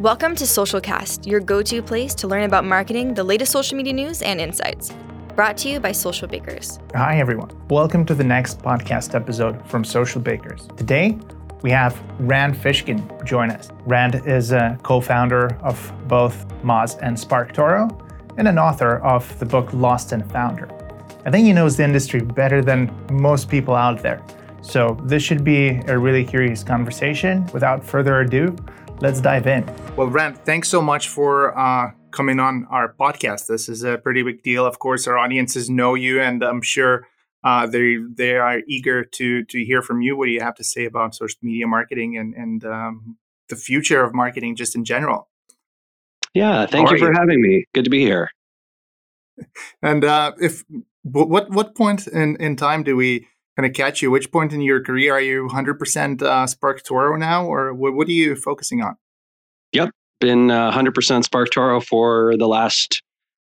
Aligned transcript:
Welcome 0.00 0.36
to 0.36 0.44
Socialcast, 0.44 1.26
your 1.26 1.40
go 1.40 1.60
to 1.60 1.82
place 1.82 2.14
to 2.14 2.28
learn 2.28 2.44
about 2.44 2.64
marketing, 2.64 3.14
the 3.14 3.24
latest 3.24 3.50
social 3.50 3.76
media 3.76 3.92
news, 3.92 4.22
and 4.22 4.40
insights. 4.40 4.94
Brought 5.34 5.56
to 5.56 5.68
you 5.68 5.80
by 5.80 5.90
Socialbakers. 5.90 6.78
Hi, 6.94 7.18
everyone. 7.18 7.50
Welcome 7.68 8.06
to 8.06 8.14
the 8.14 8.22
next 8.22 8.62
podcast 8.62 9.16
episode 9.16 9.60
from 9.68 9.82
Socialbakers. 9.82 10.76
Today, 10.76 11.18
we 11.62 11.72
have 11.72 12.00
Rand 12.20 12.54
Fishkin 12.54 13.24
join 13.24 13.50
us. 13.50 13.70
Rand 13.86 14.22
is 14.24 14.52
a 14.52 14.78
co 14.84 15.00
founder 15.00 15.58
of 15.64 15.92
both 16.06 16.46
Moz 16.62 16.96
and 17.02 17.16
SparkToro 17.16 17.90
and 18.36 18.46
an 18.46 18.56
author 18.56 18.98
of 18.98 19.36
the 19.40 19.46
book 19.46 19.72
Lost 19.72 20.12
and 20.12 20.30
Founder. 20.30 20.68
I 21.26 21.32
think 21.32 21.44
he 21.44 21.52
knows 21.52 21.76
the 21.76 21.82
industry 21.82 22.20
better 22.20 22.62
than 22.62 22.88
most 23.10 23.48
people 23.48 23.74
out 23.74 24.00
there. 24.00 24.22
So, 24.60 24.96
this 25.02 25.24
should 25.24 25.42
be 25.42 25.80
a 25.88 25.98
really 25.98 26.24
curious 26.24 26.62
conversation. 26.62 27.46
Without 27.52 27.84
further 27.84 28.20
ado, 28.20 28.54
let's 29.00 29.20
dive 29.20 29.46
in. 29.46 29.64
Well, 29.96 30.08
Rand, 30.08 30.38
thanks 30.44 30.68
so 30.68 30.80
much 30.80 31.08
for 31.08 31.56
uh, 31.58 31.92
coming 32.10 32.40
on 32.40 32.66
our 32.70 32.92
podcast. 32.92 33.46
This 33.46 33.68
is 33.68 33.84
a 33.84 33.98
pretty 33.98 34.22
big 34.22 34.42
deal. 34.42 34.66
Of 34.66 34.78
course, 34.78 35.06
our 35.06 35.18
audiences 35.18 35.70
know 35.70 35.94
you, 35.94 36.20
and 36.20 36.42
I'm 36.42 36.62
sure 36.62 37.06
uh, 37.44 37.66
they 37.66 37.96
they 38.14 38.36
are 38.36 38.60
eager 38.66 39.04
to 39.04 39.44
to 39.44 39.64
hear 39.64 39.82
from 39.82 40.02
you. 40.02 40.16
What 40.16 40.26
do 40.26 40.32
you 40.32 40.40
have 40.40 40.54
to 40.56 40.64
say 40.64 40.84
about 40.84 41.14
social 41.14 41.38
media 41.42 41.66
marketing 41.66 42.16
and 42.16 42.34
and 42.34 42.64
um, 42.64 43.16
the 43.48 43.56
future 43.56 44.02
of 44.02 44.14
marketing 44.14 44.56
just 44.56 44.74
in 44.74 44.84
general? 44.84 45.28
Yeah, 46.34 46.66
thank 46.66 46.90
you 46.90 46.98
for 46.98 47.12
you? 47.12 47.18
having 47.18 47.40
me. 47.40 47.64
Good 47.74 47.84
to 47.84 47.90
be 47.90 48.00
here. 48.00 48.30
And 49.82 50.04
uh, 50.04 50.32
if 50.40 50.64
what 51.02 51.48
what 51.50 51.76
point 51.76 52.08
in 52.08 52.36
in 52.36 52.56
time 52.56 52.82
do 52.82 52.96
we 52.96 53.28
kind 53.58 53.68
of 53.68 53.74
catch 53.74 54.02
you? 54.02 54.10
Which 54.10 54.30
point 54.30 54.52
in 54.52 54.60
your 54.60 54.80
career 54.80 55.14
are 55.14 55.20
you 55.20 55.48
100% 55.48 56.22
uh, 56.22 56.46
SparkToro 56.46 57.18
now, 57.18 57.44
or 57.44 57.74
what, 57.74 58.06
are 58.06 58.12
you 58.12 58.36
focusing 58.36 58.82
on? 58.82 58.96
Yep, 59.72 59.90
been 60.20 60.52
uh, 60.52 60.70
100% 60.70 60.92
SparkToro 61.24 61.84
for 61.84 62.36
the 62.38 62.46
last 62.46 63.02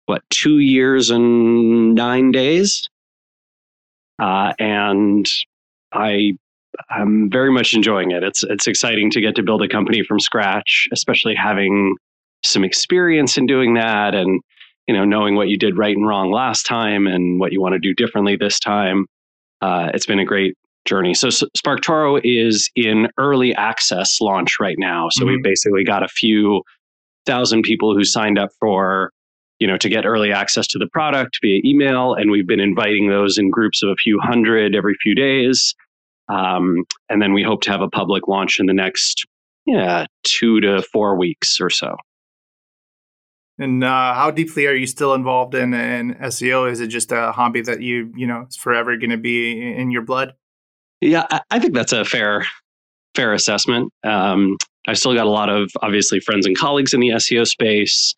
what 0.06 0.22
two 0.30 0.58
years 0.58 1.10
and 1.10 1.94
nine 1.94 2.32
days, 2.32 2.88
uh, 4.18 4.52
and 4.58 5.28
I 5.92 6.32
I'm 6.90 7.30
very 7.30 7.52
much 7.52 7.72
enjoying 7.72 8.10
it. 8.10 8.24
It's 8.24 8.42
it's 8.42 8.66
exciting 8.66 9.10
to 9.12 9.20
get 9.20 9.36
to 9.36 9.44
build 9.44 9.62
a 9.62 9.68
company 9.68 10.02
from 10.02 10.18
scratch, 10.18 10.88
especially 10.92 11.36
having 11.36 11.94
some 12.42 12.64
experience 12.64 13.38
in 13.38 13.46
doing 13.46 13.74
that, 13.74 14.16
and 14.16 14.40
you 14.88 14.94
know 14.94 15.05
knowing 15.05 15.36
what 15.36 15.48
you 15.48 15.56
did 15.56 15.78
right 15.78 15.96
and 15.96 16.08
wrong 16.08 16.32
last 16.32 16.66
time, 16.66 17.06
and 17.06 17.38
what 17.38 17.52
you 17.52 17.60
want 17.60 17.74
to 17.74 17.78
do 17.78 17.94
differently 17.94 18.34
this 18.34 18.58
time 18.58 19.06
uh, 19.62 19.91
it's 19.94 20.06
been 20.06 20.18
a 20.18 20.24
great 20.24 20.55
journey. 20.84 21.14
So 21.14 21.28
SparkToro 21.28 22.20
is 22.24 22.68
in 22.74 23.08
early 23.16 23.55
access 23.55 24.20
launch 24.20 24.56
right 24.60 24.77
now. 24.78 25.08
So 25.10 25.24
mm-hmm. 25.24 25.34
we've 25.34 25.42
basically 25.42 25.84
got 25.84 26.02
a 26.02 26.08
few 26.08 26.62
thousand 27.24 27.62
people 27.62 27.94
who 27.94 28.05
signed 28.05 28.38
up 28.38 28.50
for, 28.58 29.12
you 29.60 29.68
know, 29.68 29.77
to 29.77 29.88
get 29.88 30.05
early 30.05 30.33
access 30.33 30.66
to 30.68 30.78
the 30.78 30.88
product 30.92 31.38
via 31.40 31.60
email, 31.64 32.14
and 32.14 32.33
we've 32.33 32.48
been 32.48 32.60
inviting 32.60 33.08
those 33.08 33.38
in 33.38 33.48
groups 33.48 33.83
of 33.83 33.90
a 33.90 33.94
few 33.94 34.18
hundred 34.20 34.74
every 34.74 34.94
few 35.00 35.14
days. 35.14 35.74
Um, 36.28 36.84
and 37.08 37.22
then 37.22 37.33
we 37.33 37.42
hope 37.44 37.62
to 37.62 37.70
have 37.70 37.80
a 37.80 37.88
public 37.88 38.27
launch 38.27 38.58
in 38.58 38.66
the 38.66 38.72
next, 38.72 39.24
yeah, 39.66 40.06
two 40.24 40.60
to 40.60 40.83
four 40.92 41.16
weeks 41.16 41.60
or 41.60 41.70
so. 41.70 41.94
And 43.58 43.84
uh, 43.84 44.14
how 44.14 44.31
deeply 44.31 44.67
are 44.67 44.75
you 44.75 44.86
still 44.86 45.14
involved 45.14 45.55
in, 45.55 45.75
in 45.75 46.14
SEO? 46.14 46.70
Is 46.70 46.81
it 46.81 46.89
just 46.89 47.12
a 47.12 47.33
hobby 47.33 47.61
that 47.62 47.83
you 47.83 48.12
you 48.17 48.27
know 48.27 48.47
is 48.48 48.56
forever 48.56 48.97
going 48.97 49.11
to 49.11 49.19
be 49.19 49.72
in 49.75 49.91
your 49.91 50.03
blood? 50.03 50.34
Yeah, 51.00 51.27
I 51.50 51.58
think 51.58 51.75
that's 51.75 51.92
a 51.92 52.05
fair 52.05 52.47
fair 53.14 53.33
assessment. 53.33 53.92
Um, 54.05 54.56
I've 54.89 54.98
still 54.98 55.14
got 55.14 55.27
a 55.27 55.30
lot 55.30 55.48
of 55.48 55.70
obviously 55.83 56.20
friends 56.20 56.47
and 56.47 56.56
colleagues 56.56 56.95
in 56.95 57.00
the 57.00 57.11
SEO 57.11 57.47
space, 57.47 58.14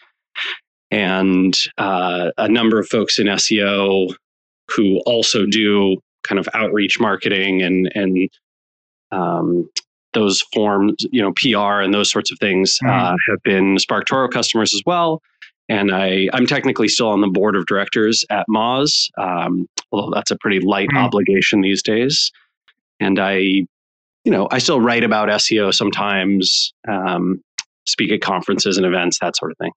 and 0.91 1.59
uh, 1.79 2.31
a 2.39 2.49
number 2.49 2.79
of 2.79 2.89
folks 2.89 3.19
in 3.19 3.27
SEO 3.27 4.15
who 4.71 5.01
also 5.05 5.47
do 5.47 5.97
kind 6.23 6.39
of 6.39 6.49
outreach 6.55 6.99
marketing 7.01 7.63
and 7.63 7.91
and 7.95 8.31
um, 9.11 9.69
those 10.15 10.43
forms, 10.53 10.95
you 11.11 11.21
know, 11.21 11.33
PR 11.33 11.81
and 11.81 11.93
those 11.93 12.11
sorts 12.11 12.33
of 12.33 12.39
things 12.39 12.79
mm. 12.83 12.89
uh, 12.89 13.17
have 13.29 13.43
been 13.43 13.77
SparkToro 13.77 14.31
customers 14.31 14.75
as 14.75 14.83
well. 14.87 15.21
And 15.69 15.95
I, 15.95 16.29
I'm 16.33 16.47
technically 16.47 16.89
still 16.89 17.09
on 17.09 17.21
the 17.21 17.29
board 17.29 17.57
of 17.57 17.67
directors 17.67 18.25
at 18.31 18.47
Moz, 18.49 19.09
um, 19.19 19.67
although 19.93 20.15
that's 20.15 20.31
a 20.31 20.37
pretty 20.39 20.61
light 20.61 20.89
mm. 20.89 20.99
obligation 20.99 21.61
these 21.61 21.83
days. 21.83 22.31
And 23.01 23.19
I, 23.19 23.37
you 23.37 23.67
know, 24.31 24.49
I 24.51 24.59
still 24.59 24.81
write 24.81 25.05
about 25.05 25.29
SEO 25.29 25.73
sometimes, 25.73 26.73
um, 26.89 27.43
speak 27.87 28.13
at 28.13 28.21
conferences 28.21 28.77
and 28.77 28.87
events, 28.87 29.19
that 29.21 29.37
sort 29.37 29.53
of 29.53 29.59
thing. 29.59 29.73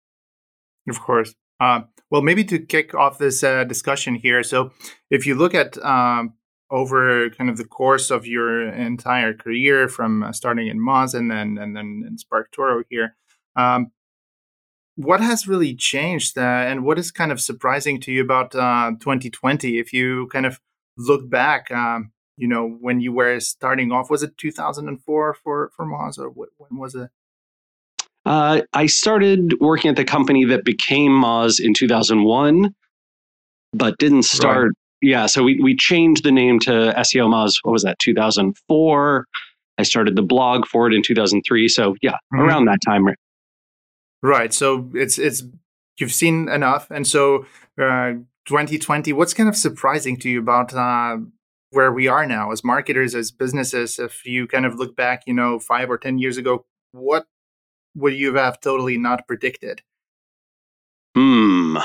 Of 0.89 1.01
course. 1.01 1.33
Uh, 1.59 1.81
well, 2.09 2.21
maybe 2.21 2.43
to 2.45 2.59
kick 2.59 2.93
off 2.93 3.17
this 3.17 3.43
uh, 3.43 3.63
discussion 3.63 4.15
here. 4.15 4.43
So, 4.43 4.71
if 5.09 5.25
you 5.25 5.35
look 5.35 5.53
at 5.53 5.77
um, 5.83 6.33
over 6.69 7.29
kind 7.29 7.49
of 7.49 7.57
the 7.57 7.65
course 7.65 8.09
of 8.11 8.25
your 8.25 8.67
entire 8.69 9.33
career, 9.33 9.87
from 9.87 10.23
uh, 10.23 10.31
starting 10.31 10.67
in 10.67 10.79
Moz 10.79 11.13
and 11.13 11.31
then 11.31 11.57
and 11.57 11.75
then 11.75 12.03
in 12.07 12.17
SparkToro 12.17 12.83
here, 12.89 13.15
um, 13.55 13.91
what 14.97 15.21
has 15.21 15.47
really 15.47 15.75
changed 15.75 16.37
uh, 16.37 16.41
and 16.41 16.83
what 16.83 16.99
is 16.99 17.11
kind 17.11 17.31
of 17.31 17.39
surprising 17.39 18.01
to 18.01 18.11
you 18.11 18.21
about 18.21 18.55
uh, 18.55 18.91
2020 18.99 19.77
if 19.77 19.93
you 19.93 20.27
kind 20.27 20.45
of 20.45 20.59
look 20.97 21.29
back 21.29 21.69
um, 21.71 22.11
you 22.35 22.47
know 22.47 22.67
when 22.67 22.99
you 22.99 23.13
were 23.13 23.39
starting 23.39 23.91
off 23.91 24.09
was 24.09 24.23
it 24.23 24.37
2004 24.37 25.35
for 25.35 25.71
for 25.75 25.85
Moz 25.85 26.17
or 26.17 26.29
what, 26.29 26.49
when 26.57 26.79
was 26.79 26.95
it 26.95 27.09
uh, 28.25 28.61
I 28.73 28.87
started 28.87 29.53
working 29.61 29.89
at 29.89 29.95
the 29.95 30.03
company 30.03 30.43
that 30.45 30.65
became 30.65 31.11
Moz 31.11 31.61
in 31.61 31.73
2001, 31.73 32.75
but 33.71 33.97
didn't 33.99 34.23
start. 34.23 34.65
Right. 34.65 34.86
Yeah, 35.01 35.27
so 35.27 35.43
we, 35.43 35.59
we 35.61 35.75
changed 35.75 36.23
the 36.23 36.31
name 36.31 36.59
to 36.61 36.93
SEOmoz. 36.97 37.59
What 37.61 37.71
was 37.71 37.83
that? 37.83 37.99
2004. 37.99 39.27
I 39.77 39.83
started 39.83 40.15
the 40.15 40.23
blog 40.23 40.65
for 40.65 40.87
it 40.87 40.93
in 40.93 41.03
2003. 41.03 41.67
So 41.67 41.95
yeah, 42.01 42.11
mm-hmm. 42.11 42.39
around 42.39 42.65
that 42.65 42.79
time. 42.85 43.05
Right. 44.23 44.53
So 44.53 44.89
it's 44.93 45.19
it's 45.19 45.43
you've 45.99 46.13
seen 46.13 46.49
enough, 46.49 46.89
and 46.89 47.05
so 47.05 47.45
uh, 47.79 48.13
2020. 48.45 49.13
What's 49.13 49.33
kind 49.33 49.47
of 49.47 49.55
surprising 49.55 50.17
to 50.17 50.29
you 50.29 50.39
about 50.39 50.73
uh, 50.73 51.17
where 51.69 51.91
we 51.91 52.07
are 52.07 52.25
now 52.25 52.51
as 52.51 52.63
marketers, 52.63 53.13
as 53.13 53.29
businesses? 53.29 53.99
If 53.99 54.25
you 54.25 54.47
kind 54.47 54.65
of 54.65 54.75
look 54.75 54.95
back, 54.95 55.23
you 55.27 55.33
know, 55.33 55.59
five 55.59 55.91
or 55.91 55.99
ten 55.99 56.17
years 56.17 56.37
ago, 56.37 56.65
what 56.91 57.27
would 57.95 58.15
you 58.15 58.33
have 58.35 58.59
totally 58.59 58.97
not 58.97 59.27
predicted? 59.27 59.83
Hmm. 61.15 61.77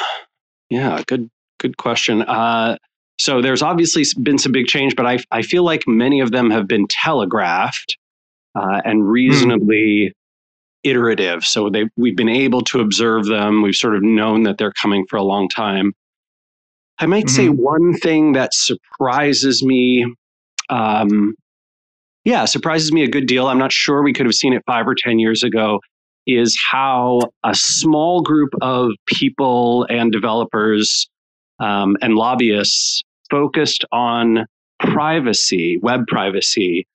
Yeah. 0.71 1.03
Good. 1.07 1.31
Good 1.59 1.77
question. 1.77 2.23
Uh, 2.23 2.77
so 3.19 3.41
there's 3.41 3.63
obviously 3.63 4.05
been 4.23 4.39
some 4.39 4.53
big 4.53 4.67
change, 4.67 4.97
but 4.97 5.07
I 5.07 5.19
I 5.31 5.43
feel 5.43 5.65
like 5.65 5.83
many 5.87 6.21
of 6.21 6.31
them 6.31 6.51
have 6.51 6.67
been 6.67 6.87
telegraphed 6.89 7.97
uh, 8.55 8.81
and 8.85 9.03
hmm. 9.03 9.09
reasonably 9.09 10.15
iterative. 10.83 11.45
So 11.45 11.71
they 11.71 11.89
we've 11.97 12.17
been 12.17 12.29
able 12.29 12.63
to 12.63 12.81
observe 12.81 13.27
them. 13.27 13.63
We've 13.63 13.75
sort 13.75 13.97
of 13.97 14.03
known 14.03 14.43
that 14.45 14.59
they're 14.59 14.73
coming 14.73 15.07
for 15.09 15.17
a 15.17 15.23
long 15.23 15.49
time. 15.49 15.93
I 16.99 17.07
might 17.07 17.27
mm-hmm. 17.27 17.37
say 17.37 17.49
one 17.49 17.95
thing 17.95 18.33
that 18.33 18.55
surprises 18.55 19.63
me. 19.63 20.07
Um, 20.69 21.35
yeah, 22.25 22.45
surprises 22.45 22.93
me 22.93 23.03
a 23.03 23.09
good 23.09 23.27
deal. 23.27 23.49
I'm 23.49 23.59
not 23.59 23.73
sure 23.73 24.03
we 24.03 24.13
could 24.13 24.27
have 24.27 24.35
seen 24.35 24.53
it 24.53 24.63
five 24.67 24.87
or 24.87 24.95
10 24.95 25.19
years 25.19 25.43
ago. 25.43 25.81
Is 26.25 26.57
how 26.71 27.21
a 27.43 27.53
small 27.53 28.23
group 28.23 28.51
of 28.61 28.93
people 29.07 29.85
and 29.91 30.13
developers 30.13 31.09
um, 31.63 31.97
and 32.03 32.15
lobbyists 32.15 33.03
focused 33.31 33.85
on 33.93 34.47
privacy, 34.79 35.79
web 35.83 36.07
privacy, 36.07 36.87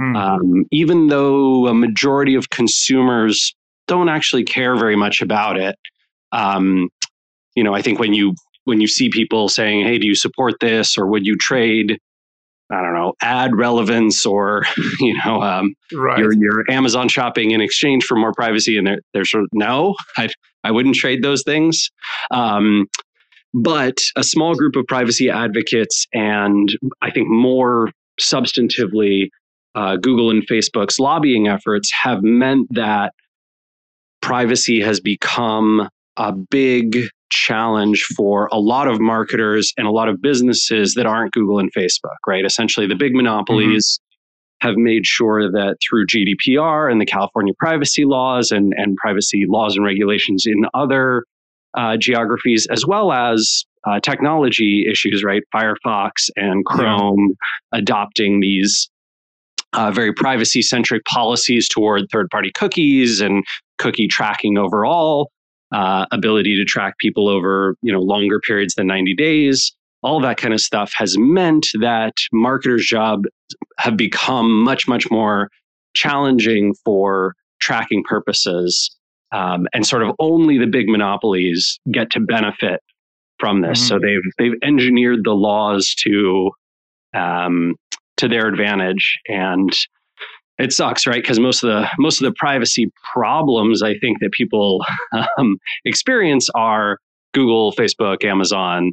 Mm. 0.00 0.16
Um, 0.16 0.64
even 0.70 1.08
though 1.08 1.66
a 1.66 1.74
majority 1.74 2.34
of 2.34 2.50
consumers 2.50 3.54
don't 3.86 4.08
actually 4.08 4.44
care 4.44 4.76
very 4.76 4.96
much 4.96 5.22
about 5.22 5.58
it. 5.58 5.76
Um, 6.32 6.90
you 7.54 7.64
know, 7.64 7.74
I 7.74 7.82
think 7.82 7.98
when 7.98 8.12
you 8.12 8.34
when 8.64 8.80
you 8.80 8.88
see 8.88 9.08
people 9.08 9.48
saying, 9.48 9.86
"Hey, 9.86 9.98
do 9.98 10.06
you 10.06 10.14
support 10.14 10.54
this?" 10.60 10.98
or 10.98 11.06
"Would 11.06 11.24
you 11.24 11.36
trade?" 11.36 11.98
I 12.68 12.82
don't 12.82 12.94
know, 12.94 13.12
ad 13.22 13.54
relevance 13.54 14.26
or 14.26 14.64
you 15.00 15.16
know, 15.24 15.40
um, 15.40 15.74
right. 15.94 16.18
your 16.18 16.32
your 16.34 16.64
Amazon 16.68 17.08
shopping 17.08 17.52
in 17.52 17.60
exchange 17.60 18.04
for 18.04 18.16
more 18.16 18.32
privacy, 18.32 18.76
and 18.76 18.86
they're, 18.86 19.00
they're 19.14 19.24
sort 19.24 19.44
of 19.44 19.50
no, 19.54 19.94
I 20.18 20.28
I 20.62 20.72
wouldn't 20.72 20.96
trade 20.96 21.22
those 21.22 21.42
things. 21.42 21.90
Um, 22.30 22.86
but 23.54 23.98
a 24.16 24.22
small 24.22 24.54
group 24.54 24.76
of 24.76 24.86
privacy 24.86 25.30
advocates, 25.30 26.06
and 26.12 26.68
I 27.02 27.10
think 27.10 27.28
more 27.28 27.90
substantively, 28.20 29.28
uh, 29.74 29.96
Google 29.96 30.30
and 30.30 30.46
Facebook's 30.46 30.98
lobbying 30.98 31.48
efforts 31.48 31.90
have 32.02 32.22
meant 32.22 32.66
that 32.70 33.12
privacy 34.22 34.80
has 34.80 35.00
become 35.00 35.88
a 36.16 36.32
big 36.32 37.08
challenge 37.30 38.02
for 38.16 38.48
a 38.52 38.58
lot 38.58 38.88
of 38.88 39.00
marketers 39.00 39.72
and 39.76 39.86
a 39.86 39.90
lot 39.90 40.08
of 40.08 40.22
businesses 40.22 40.94
that 40.94 41.06
aren't 41.06 41.32
Google 41.32 41.58
and 41.58 41.70
Facebook, 41.72 42.16
right? 42.26 42.44
Essentially, 42.44 42.86
the 42.86 42.94
big 42.94 43.14
monopolies 43.14 44.00
have 44.60 44.76
made 44.76 45.04
sure 45.04 45.50
that 45.50 45.76
through 45.86 46.06
GDPR 46.06 46.90
and 46.90 47.00
the 47.00 47.06
California 47.06 47.52
privacy 47.58 48.04
laws 48.04 48.50
and, 48.50 48.72
and 48.76 48.96
privacy 48.96 49.44
laws 49.46 49.76
and 49.76 49.84
regulations 49.84 50.44
in 50.46 50.64
other 50.72 51.24
uh, 51.76 51.96
geographies, 51.96 52.66
as 52.70 52.86
well 52.86 53.12
as 53.12 53.64
uh, 53.86 54.00
technology 54.00 54.86
issues, 54.90 55.22
right? 55.22 55.42
Firefox 55.54 56.28
and 56.36 56.64
Chrome 56.64 57.34
yeah. 57.72 57.78
adopting 57.78 58.40
these 58.40 58.90
uh, 59.72 59.90
very 59.90 60.12
privacy 60.12 60.62
centric 60.62 61.04
policies 61.04 61.68
toward 61.68 62.06
third 62.10 62.28
party 62.30 62.50
cookies 62.54 63.20
and 63.20 63.44
cookie 63.78 64.08
tracking 64.08 64.58
overall, 64.58 65.30
uh, 65.72 66.06
ability 66.10 66.56
to 66.56 66.64
track 66.64 66.94
people 66.98 67.28
over 67.28 67.76
you 67.82 67.92
know 67.92 68.00
longer 68.00 68.40
periods 68.40 68.74
than 68.74 68.86
90 68.86 69.14
days. 69.14 69.72
All 70.02 70.20
that 70.20 70.36
kind 70.36 70.54
of 70.54 70.60
stuff 70.60 70.92
has 70.96 71.16
meant 71.18 71.66
that 71.80 72.14
marketers' 72.32 72.86
job 72.86 73.24
have 73.78 73.96
become 73.96 74.62
much, 74.62 74.86
much 74.86 75.10
more 75.10 75.50
challenging 75.94 76.74
for 76.84 77.34
tracking 77.60 78.04
purposes. 78.04 78.94
Um, 79.36 79.66
and 79.74 79.86
sort 79.86 80.02
of 80.02 80.12
only 80.18 80.56
the 80.56 80.66
big 80.66 80.88
monopolies 80.88 81.78
get 81.92 82.10
to 82.12 82.20
benefit 82.20 82.80
from 83.38 83.60
this. 83.60 83.80
Mm-hmm. 83.80 83.88
So 83.88 83.98
they've 83.98 84.32
they've 84.38 84.58
engineered 84.62 85.24
the 85.24 85.34
laws 85.34 85.94
to 86.04 86.50
um, 87.14 87.74
to 88.16 88.28
their 88.28 88.46
advantage, 88.46 89.18
and 89.28 89.70
it 90.58 90.72
sucks, 90.72 91.06
right? 91.06 91.22
Because 91.22 91.38
most 91.38 91.62
of 91.62 91.68
the 91.68 91.88
most 91.98 92.22
of 92.22 92.26
the 92.26 92.34
privacy 92.38 92.90
problems 93.12 93.82
I 93.82 93.98
think 93.98 94.20
that 94.20 94.32
people 94.32 94.82
um, 95.38 95.58
experience 95.84 96.48
are 96.54 96.98
Google, 97.34 97.72
Facebook, 97.72 98.24
Amazon. 98.24 98.92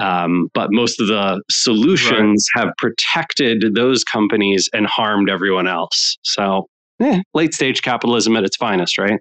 Um, 0.00 0.48
but 0.54 0.68
most 0.70 1.00
of 1.00 1.08
the 1.08 1.42
solutions 1.50 2.46
right. 2.54 2.66
have 2.66 2.74
protected 2.78 3.74
those 3.74 4.04
companies 4.04 4.70
and 4.72 4.86
harmed 4.86 5.28
everyone 5.28 5.66
else. 5.66 6.16
So, 6.22 6.68
eh, 7.00 7.20
late 7.34 7.52
stage 7.52 7.82
capitalism 7.82 8.36
at 8.36 8.44
its 8.44 8.56
finest, 8.56 8.96
right? 8.96 9.18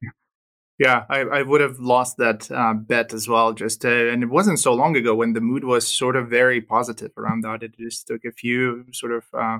Yeah, 0.79 1.05
I, 1.09 1.21
I 1.21 1.41
would 1.41 1.61
have 1.61 1.79
lost 1.79 2.17
that 2.17 2.51
uh, 2.51 2.73
bet 2.75 3.11
as 3.11 3.27
well. 3.27 3.53
Just 3.53 3.83
uh, 3.83 3.89
and 3.89 4.21
it 4.21 4.29
wasn't 4.29 4.59
so 4.59 4.73
long 4.73 4.95
ago 4.95 5.15
when 5.15 5.33
the 5.33 5.41
mood 5.41 5.63
was 5.63 5.87
sort 5.87 6.15
of 6.15 6.29
very 6.29 6.61
positive 6.61 7.11
around 7.17 7.41
that. 7.41 7.63
It 7.63 7.75
just 7.77 8.07
took 8.07 8.23
a 8.25 8.31
few 8.31 8.85
sort 8.93 9.11
of 9.11 9.23
uh, 9.33 9.59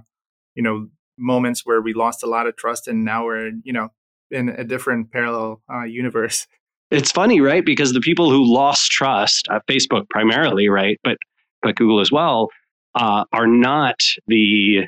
you 0.54 0.62
know 0.62 0.90
moments 1.18 1.66
where 1.66 1.81
we 1.81 1.94
lost 1.94 2.22
a 2.22 2.28
lot 2.28 2.46
of 2.46 2.56
trust, 2.56 2.88
and 2.88 3.04
now 3.04 3.25
we're 3.25 3.52
you 3.64 3.74
know 3.74 3.90
in 4.30 4.50
a 4.50 4.64
different 4.64 5.12
parallel 5.12 5.64
uh, 5.74 5.84
universe. 5.84 6.46
It's 6.92 7.12
funny, 7.12 7.42
right? 7.42 7.66
Because 7.66 7.94
the 7.94 8.00
people 8.00 8.30
who 8.30 8.46
lost 8.46 8.92
trust, 8.92 9.48
Facebook 9.68 10.08
primarily, 10.10 10.69
right, 10.69 11.00
but 11.04 11.18
but 11.64 11.75
Google 11.75 12.00
as 12.00 12.12
well, 12.12 12.50
uh, 12.94 13.24
are 13.34 13.48
not 13.48 13.96
the 14.28 14.88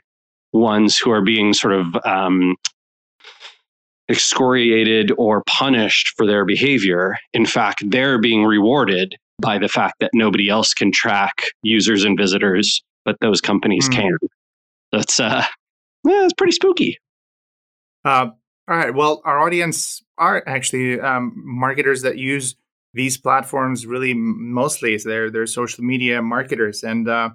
ones 0.54 0.98
who 0.98 1.10
are 1.10 1.24
being 1.24 1.54
sort 1.54 1.74
of 1.74 1.88
um, 2.06 2.56
excoriated 4.10 5.12
or 5.18 5.44
punished 5.46 6.14
for 6.18 6.26
their 6.26 6.44
behavior. 6.44 7.18
In 7.34 7.46
fact, 7.46 7.84
they're 7.90 8.20
being 8.20 8.44
rewarded 8.44 9.16
by 9.40 9.58
the 9.58 9.70
fact 9.70 9.96
that 10.00 10.12
nobody 10.14 10.50
else 10.50 10.74
can 10.74 10.92
track 10.92 11.44
users 11.62 12.04
and 12.04 12.18
visitors, 12.18 12.84
but 13.06 13.16
those 13.22 13.40
companies 13.40 13.88
mm. 13.88 13.94
can. 13.94 14.18
That's 14.92 15.20
uh, 15.20 15.44
yeah, 16.04 16.26
it's 16.26 16.34
pretty 16.34 16.54
spooky. 16.54 16.98
Uh, 18.04 18.28
all 18.68 18.78
right. 18.78 18.94
Well, 18.94 19.22
our 19.26 19.40
audience 19.40 20.04
are 20.18 20.44
actually 20.48 21.00
um, 21.00 21.34
marketers 21.36 22.02
that 22.02 22.18
use 22.18 22.56
these 22.94 23.18
platforms 23.18 23.86
really 23.86 24.14
mostly. 24.14 24.98
They're 24.98 25.30
they're 25.30 25.48
social 25.48 25.84
media 25.84 26.22
marketers, 26.22 26.84
and 26.84 27.08
uh, 27.08 27.30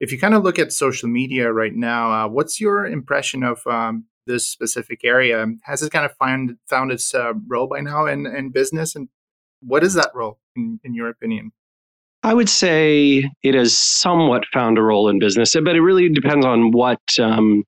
if 0.00 0.12
you 0.12 0.18
kind 0.18 0.34
of 0.34 0.42
look 0.42 0.58
at 0.58 0.72
social 0.72 1.08
media 1.08 1.52
right 1.52 1.74
now, 1.74 2.12
uh, 2.12 2.28
what's 2.28 2.60
your 2.60 2.86
impression 2.86 3.42
of 3.42 3.66
um, 3.66 4.06
this 4.26 4.46
specific 4.46 5.04
area. 5.04 5.46
Has 5.64 5.82
it 5.82 5.92
kind 5.92 6.04
of 6.04 6.16
find, 6.16 6.56
found 6.68 6.92
its 6.92 7.14
uh, 7.14 7.32
role 7.46 7.66
by 7.66 7.80
now 7.80 8.06
in, 8.06 8.26
in 8.26 8.50
business? 8.50 8.94
And 8.94 9.08
what 9.60 9.82
is 9.84 9.94
that 9.94 10.10
role, 10.14 10.38
in, 10.56 10.80
in 10.84 10.94
your 10.94 11.08
opinion? 11.08 11.52
I 12.22 12.32
would 12.32 12.48
say 12.48 13.30
it 13.42 13.54
has 13.54 13.78
somewhat 13.78 14.44
found 14.52 14.78
a 14.78 14.82
role 14.82 15.10
in 15.10 15.18
business, 15.18 15.54
but 15.54 15.76
it 15.76 15.82
really 15.82 16.08
depends 16.08 16.46
on 16.46 16.70
what 16.70 17.00
um, 17.20 17.64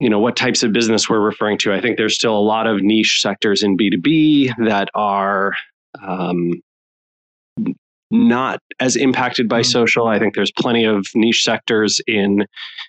you 0.00 0.10
know 0.10 0.18
what 0.18 0.36
types 0.36 0.62
of 0.62 0.74
business 0.74 1.08
we're 1.08 1.20
referring 1.20 1.56
to. 1.58 1.72
I 1.72 1.80
think 1.80 1.96
there's 1.96 2.14
still 2.14 2.36
a 2.36 2.40
lot 2.40 2.66
of 2.66 2.82
niche 2.82 3.20
sectors 3.22 3.62
in 3.62 3.78
B2B 3.78 4.52
that 4.66 4.88
are 4.94 5.54
um, 6.06 6.52
not 8.10 8.60
as 8.80 8.96
impacted 8.96 9.48
by 9.48 9.60
mm-hmm. 9.60 9.70
social. 9.70 10.06
I 10.06 10.18
think 10.18 10.34
there's 10.34 10.52
plenty 10.52 10.84
of 10.84 11.06
niche 11.14 11.42
sectors 11.42 12.00
in 12.06 12.46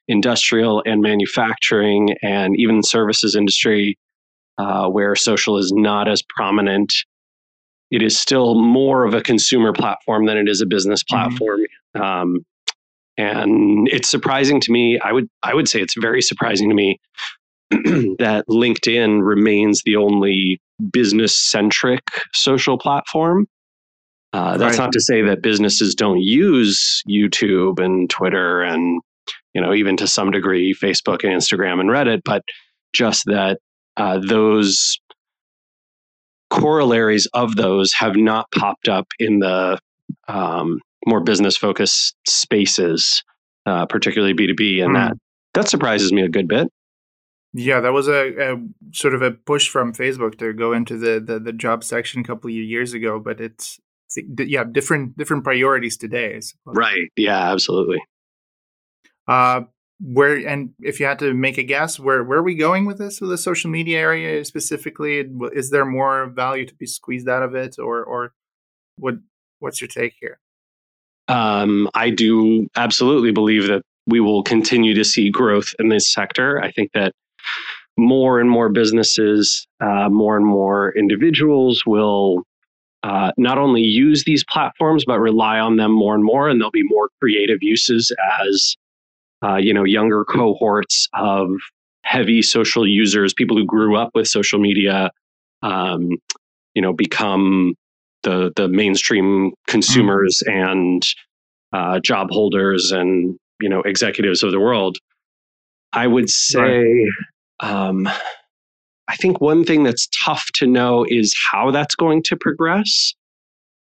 industrial 0.07 0.83
and 0.85 1.01
manufacturing 1.01 2.15
and 2.21 2.55
even 2.57 2.83
services 2.83 3.35
industry 3.35 3.97
uh, 4.57 4.87
where 4.87 5.15
social 5.15 5.57
is 5.57 5.71
not 5.71 6.07
as 6.07 6.21
prominent. 6.35 6.93
It 7.91 8.01
is 8.01 8.17
still 8.17 8.55
more 8.55 9.05
of 9.05 9.13
a 9.13 9.21
consumer 9.21 9.73
platform 9.73 10.25
than 10.25 10.37
it 10.37 10.47
is 10.47 10.61
a 10.61 10.65
business 10.65 11.03
mm-hmm. 11.03 11.29
platform. 11.29 11.61
Mm-hmm. 11.95 12.01
Um, 12.01 12.45
and 13.17 13.87
it's 13.89 14.09
surprising 14.09 14.59
to 14.61 14.71
me. 14.71 14.99
I 14.99 15.11
would 15.11 15.27
I 15.43 15.53
would 15.53 15.67
say 15.67 15.81
it's 15.81 15.95
very 15.99 16.21
surprising 16.21 16.69
to 16.69 16.75
me 16.75 16.99
that 17.69 18.45
LinkedIn 18.49 19.25
remains 19.25 19.83
the 19.83 19.97
only 19.97 20.59
business 20.91 21.35
centric 21.35 22.01
social 22.33 22.77
platform. 22.77 23.47
Uh, 24.33 24.57
that's 24.57 24.77
right. 24.77 24.85
not 24.85 24.93
to 24.93 25.01
say 25.01 25.21
that 25.21 25.41
businesses 25.41 25.93
don't 25.93 26.21
use 26.21 27.03
YouTube 27.09 27.79
and 27.79 28.09
Twitter 28.09 28.61
and 28.61 29.01
you 29.53 29.61
know 29.61 29.73
even 29.73 29.97
to 29.97 30.07
some 30.07 30.31
degree 30.31 30.73
Facebook 30.73 31.23
and 31.23 31.33
Instagram 31.33 31.79
and 31.79 31.89
Reddit, 31.89 32.21
but 32.23 32.43
just 32.93 33.23
that 33.25 33.59
uh, 33.97 34.19
those 34.25 34.97
corollaries 36.49 37.27
of 37.33 37.55
those 37.55 37.91
have 37.93 38.15
not 38.15 38.45
popped 38.51 38.87
up 38.87 39.07
in 39.19 39.39
the 39.39 39.79
um, 40.27 40.79
more 41.05 41.21
business 41.21 41.57
focused 41.57 42.15
spaces, 42.27 43.23
uh, 43.65 43.85
particularly 43.85 44.33
B 44.33 44.47
two 44.47 44.55
B, 44.55 44.79
and 44.81 44.91
mm. 44.91 44.95
that 44.95 45.17
that 45.53 45.69
surprises 45.69 46.13
me 46.13 46.21
a 46.21 46.29
good 46.29 46.47
bit. 46.47 46.69
Yeah, 47.53 47.81
that 47.81 47.91
was 47.91 48.07
a, 48.07 48.53
a, 48.53 48.57
sort 48.93 49.13
of 49.13 49.21
a 49.21 49.31
push 49.31 49.67
from 49.67 49.91
Facebook 49.91 50.37
to 50.37 50.53
go 50.53 50.71
into 50.71 50.97
the, 50.97 51.19
the, 51.19 51.37
the 51.37 51.51
job 51.51 51.83
section 51.83 52.21
a 52.21 52.23
couple 52.23 52.49
of 52.49 52.55
years 52.55 52.93
ago, 52.93 53.19
but 53.19 53.41
it's 53.41 53.77
yeah 54.37 54.63
different 54.63 55.17
different 55.17 55.43
priorities 55.43 55.97
today 55.97 56.39
right. 56.65 57.09
Yeah 57.15 57.51
absolutely. 57.51 58.01
Uh 59.27 59.61
where 60.03 60.35
and 60.47 60.71
if 60.81 60.99
you 60.99 61.05
had 61.05 61.19
to 61.19 61.33
make 61.33 61.57
a 61.57 61.63
guess 61.63 61.99
where 61.99 62.23
where 62.23 62.39
are 62.39 62.43
we 62.43 62.55
going 62.55 62.85
with 62.85 62.97
this 62.97 63.21
with 63.21 63.29
the 63.29 63.37
social 63.37 63.69
media 63.69 63.99
area 63.99 64.43
specifically? 64.45 65.23
Is 65.53 65.69
there 65.69 65.85
more 65.85 66.27
value 66.27 66.65
to 66.65 66.75
be 66.75 66.85
squeezed 66.85 67.29
out 67.29 67.43
of 67.43 67.55
it 67.55 67.77
or 67.77 68.03
or 68.03 68.33
what 68.97 69.15
what's 69.59 69.79
your 69.79 69.87
take 69.87 70.13
here? 70.19 70.39
Um 71.27 71.89
i 71.93 72.09
do 72.09 72.67
absolutely 72.75 73.31
believe 73.31 73.67
that 73.67 73.83
we 74.07 74.19
will 74.19 74.43
continue 74.43 74.93
to 74.95 75.03
see 75.03 75.29
growth 75.29 75.73
in 75.79 75.89
this 75.89 76.11
sector. 76.11 76.59
I 76.61 76.71
think 76.71 76.91
that 76.93 77.13
more 77.97 78.39
and 78.39 78.49
more 78.49 78.69
businesses 78.69 79.67
uh, 79.79 80.09
more 80.09 80.37
and 80.37 80.45
more 80.45 80.93
individuals 80.97 81.83
will 81.85 82.43
uh, 83.03 83.31
not 83.37 83.57
only 83.57 83.81
use 83.81 84.23
these 84.25 84.43
platforms 84.45 85.03
but 85.05 85.19
rely 85.19 85.59
on 85.59 85.77
them 85.77 85.91
more 85.91 86.15
and 86.15 86.23
more, 86.23 86.47
and 86.49 86.59
there'll 86.59 86.71
be 86.71 86.83
more 86.83 87.09
creative 87.19 87.59
uses 87.61 88.11
as 88.41 88.75
uh, 89.43 89.55
you 89.55 89.73
know 89.73 89.83
younger 89.83 90.23
cohorts 90.25 91.07
of 91.13 91.49
heavy 92.03 92.41
social 92.41 92.87
users, 92.87 93.33
people 93.33 93.57
who 93.57 93.65
grew 93.65 93.95
up 93.95 94.11
with 94.13 94.27
social 94.27 94.59
media, 94.59 95.11
um, 95.61 96.09
you 96.73 96.81
know, 96.81 96.93
become 96.93 97.73
the 98.23 98.51
the 98.55 98.67
mainstream 98.67 99.51
consumers 99.67 100.41
mm-hmm. 100.45 100.69
and 100.69 101.07
uh, 101.73 101.99
job 101.99 102.29
holders 102.31 102.91
and 102.91 103.37
you 103.59 103.69
know 103.69 103.81
executives 103.81 104.43
of 104.43 104.51
the 104.51 104.59
world. 104.59 104.97
I 105.93 106.07
would 106.07 106.29
say. 106.29 106.59
Right. 106.59 107.07
Um, 107.59 108.09
I 109.11 109.15
think 109.15 109.41
one 109.41 109.65
thing 109.65 109.83
that's 109.83 110.07
tough 110.23 110.45
to 110.55 110.65
know 110.65 111.05
is 111.09 111.35
how 111.51 111.69
that's 111.69 111.95
going 111.95 112.23
to 112.23 112.37
progress, 112.37 113.13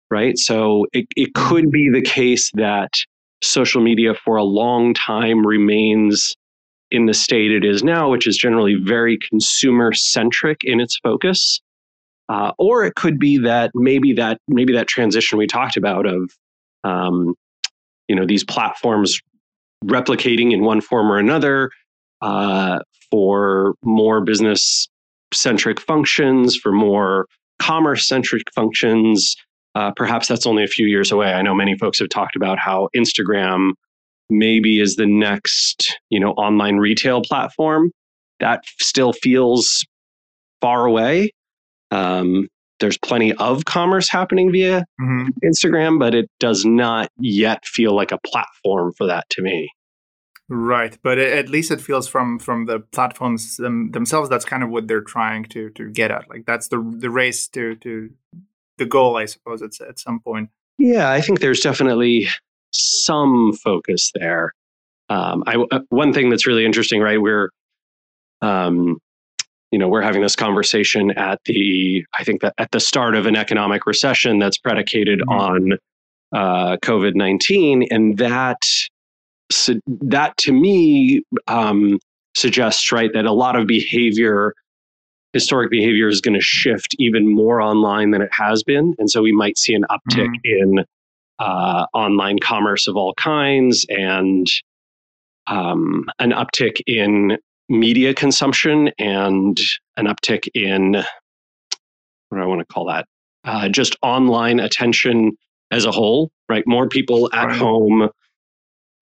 right? 0.09 0.37
So 0.37 0.85
it, 0.93 1.05
it 1.17 1.33
mm-hmm. 1.33 1.49
could 1.49 1.71
be 1.71 1.89
the 1.89 2.01
case 2.01 2.49
that 2.53 2.93
social 3.41 3.81
media 3.81 4.13
for 4.13 4.37
a 4.37 4.43
long 4.43 4.93
time 4.93 5.45
remains 5.45 6.33
in 6.91 7.07
the 7.07 7.13
state 7.13 7.51
it 7.51 7.65
is 7.65 7.83
now, 7.83 8.09
which 8.09 8.25
is 8.25 8.37
generally 8.37 8.75
very 8.75 9.17
consumer 9.29 9.91
centric 9.91 10.59
in 10.63 10.79
its 10.79 10.97
focus. 11.03 11.59
Uh, 12.29 12.53
or 12.57 12.85
it 12.85 12.95
could 12.95 13.19
be 13.19 13.37
that 13.37 13.71
maybe 13.75 14.13
that 14.13 14.37
maybe 14.47 14.71
that 14.71 14.87
transition 14.87 15.37
we 15.37 15.45
talked 15.45 15.75
about 15.75 16.05
of 16.05 16.31
um, 16.85 17.35
you 18.07 18.15
know 18.15 18.25
these 18.25 18.45
platforms 18.45 19.19
replicating 19.83 20.53
in 20.53 20.61
one 20.61 20.79
form 20.79 21.11
or 21.11 21.17
another 21.17 21.69
uh, 22.21 22.79
for 23.09 23.75
more 23.83 24.21
business 24.21 24.87
centric 25.33 25.79
functions, 25.79 26.55
for 26.55 26.71
more 26.71 27.27
commerce 27.59 28.07
centric 28.07 28.43
functions. 28.53 29.35
Uh, 29.75 29.91
perhaps 29.95 30.27
that's 30.27 30.45
only 30.45 30.63
a 30.63 30.67
few 30.67 30.87
years 30.87 31.11
away. 31.11 31.33
I 31.33 31.41
know 31.41 31.53
many 31.53 31.77
folks 31.77 31.99
have 31.99 32.09
talked 32.09 32.35
about 32.35 32.59
how 32.59 32.89
Instagram 32.95 33.71
maybe 34.29 34.79
is 34.79 34.95
the 34.95 35.05
next, 35.05 35.97
you 36.09 36.19
know, 36.19 36.31
online 36.31 36.77
retail 36.77 37.21
platform. 37.21 37.91
That 38.39 38.63
still 38.79 39.13
feels 39.13 39.85
far 40.61 40.85
away. 40.85 41.31
Um, 41.91 42.47
there's 42.79 42.97
plenty 42.97 43.33
of 43.33 43.65
commerce 43.65 44.09
happening 44.09 44.51
via 44.51 44.83
mm-hmm. 44.99 45.27
Instagram, 45.45 45.99
but 45.99 46.15
it 46.15 46.29
does 46.39 46.65
not 46.65 47.09
yet 47.19 47.63
feel 47.65 47.95
like 47.95 48.11
a 48.11 48.19
platform 48.25 48.91
for 48.97 49.05
that 49.07 49.29
to 49.31 49.41
me. 49.41 49.69
Right, 50.53 50.97
but 51.01 51.17
at 51.17 51.47
least 51.47 51.71
it 51.71 51.79
feels 51.79 52.09
from 52.09 52.37
from 52.37 52.65
the 52.65 52.81
platforms 52.81 53.55
them, 53.55 53.91
themselves. 53.91 54.27
That's 54.27 54.43
kind 54.43 54.63
of 54.63 54.69
what 54.69 54.85
they're 54.85 54.99
trying 54.99 55.45
to 55.45 55.69
to 55.69 55.89
get 55.89 56.11
at. 56.11 56.29
Like 56.29 56.45
that's 56.45 56.67
the 56.67 56.77
the 56.97 57.09
race 57.09 57.47
to 57.49 57.75
to 57.75 58.09
the 58.77 58.85
goal, 58.85 59.15
I 59.15 59.25
suppose. 59.25 59.61
It's 59.61 59.79
at 59.79 59.97
some 59.97 60.19
point. 60.19 60.49
Yeah, 60.77 61.09
I 61.09 61.21
think 61.21 61.39
there's 61.39 61.61
definitely 61.61 62.27
some 62.73 63.53
focus 63.53 64.11
there. 64.13 64.53
Um, 65.07 65.45
I 65.47 65.55
uh, 65.71 65.79
one 65.87 66.11
thing 66.11 66.29
that's 66.29 66.45
really 66.45 66.65
interesting, 66.65 66.99
right? 66.99 67.21
We're 67.21 67.51
um, 68.41 68.97
you 69.71 69.79
know 69.79 69.87
we're 69.87 70.01
having 70.01 70.21
this 70.21 70.35
conversation 70.35 71.11
at 71.11 71.39
the 71.45 72.03
i 72.19 72.25
think 72.25 72.41
that 72.41 72.53
at 72.57 72.71
the 72.71 72.79
start 72.81 73.15
of 73.15 73.25
an 73.25 73.37
economic 73.37 73.85
recession 73.85 74.37
that's 74.37 74.57
predicated 74.57 75.19
mm-hmm. 75.19 75.29
on 75.29 75.77
uh, 76.33 76.75
covid-19 76.83 77.87
and 77.89 78.17
that 78.17 78.57
so 79.51 79.75
that 79.87 80.35
to 80.37 80.51
me 80.51 81.21
um, 81.47 81.99
suggests 82.35 82.91
right 82.91 83.11
that 83.13 83.25
a 83.25 83.33
lot 83.33 83.55
of 83.55 83.67
behavior 83.67 84.53
historic 85.33 85.71
behavior 85.71 86.07
is 86.07 86.19
going 86.21 86.33
to 86.33 86.41
shift 86.41 86.95
even 86.99 87.33
more 87.33 87.61
online 87.61 88.11
than 88.11 88.21
it 88.21 88.31
has 88.31 88.63
been 88.63 88.93
and 88.99 89.09
so 89.09 89.21
we 89.21 89.31
might 89.31 89.57
see 89.57 89.73
an 89.73 89.85
uptick 89.89 90.27
mm-hmm. 90.27 90.79
in 90.79 90.85
uh, 91.39 91.85
online 91.93 92.37
commerce 92.39 92.87
of 92.87 92.95
all 92.95 93.13
kinds 93.15 93.85
and 93.89 94.47
um, 95.47 96.05
an 96.19 96.31
uptick 96.31 96.81
in 96.85 97.37
media 97.67 98.13
consumption 98.13 98.91
and 98.99 99.59
an 99.97 100.05
uptick 100.05 100.47
in 100.53 101.03
what 102.31 102.37
do 102.37 102.43
I 102.43 102.47
want 102.47 102.59
to 102.59 102.73
call 102.73 102.85
that? 102.85 103.05
Uh, 103.43 103.67
just 103.67 103.97
online 104.01 104.59
attention 104.59 105.33
as 105.69 105.85
a 105.85 105.91
whole, 105.91 106.31
right? 106.47 106.63
More 106.65 106.87
people 106.87 107.29
at 107.33 107.47
right. 107.47 107.57
home 107.57 108.09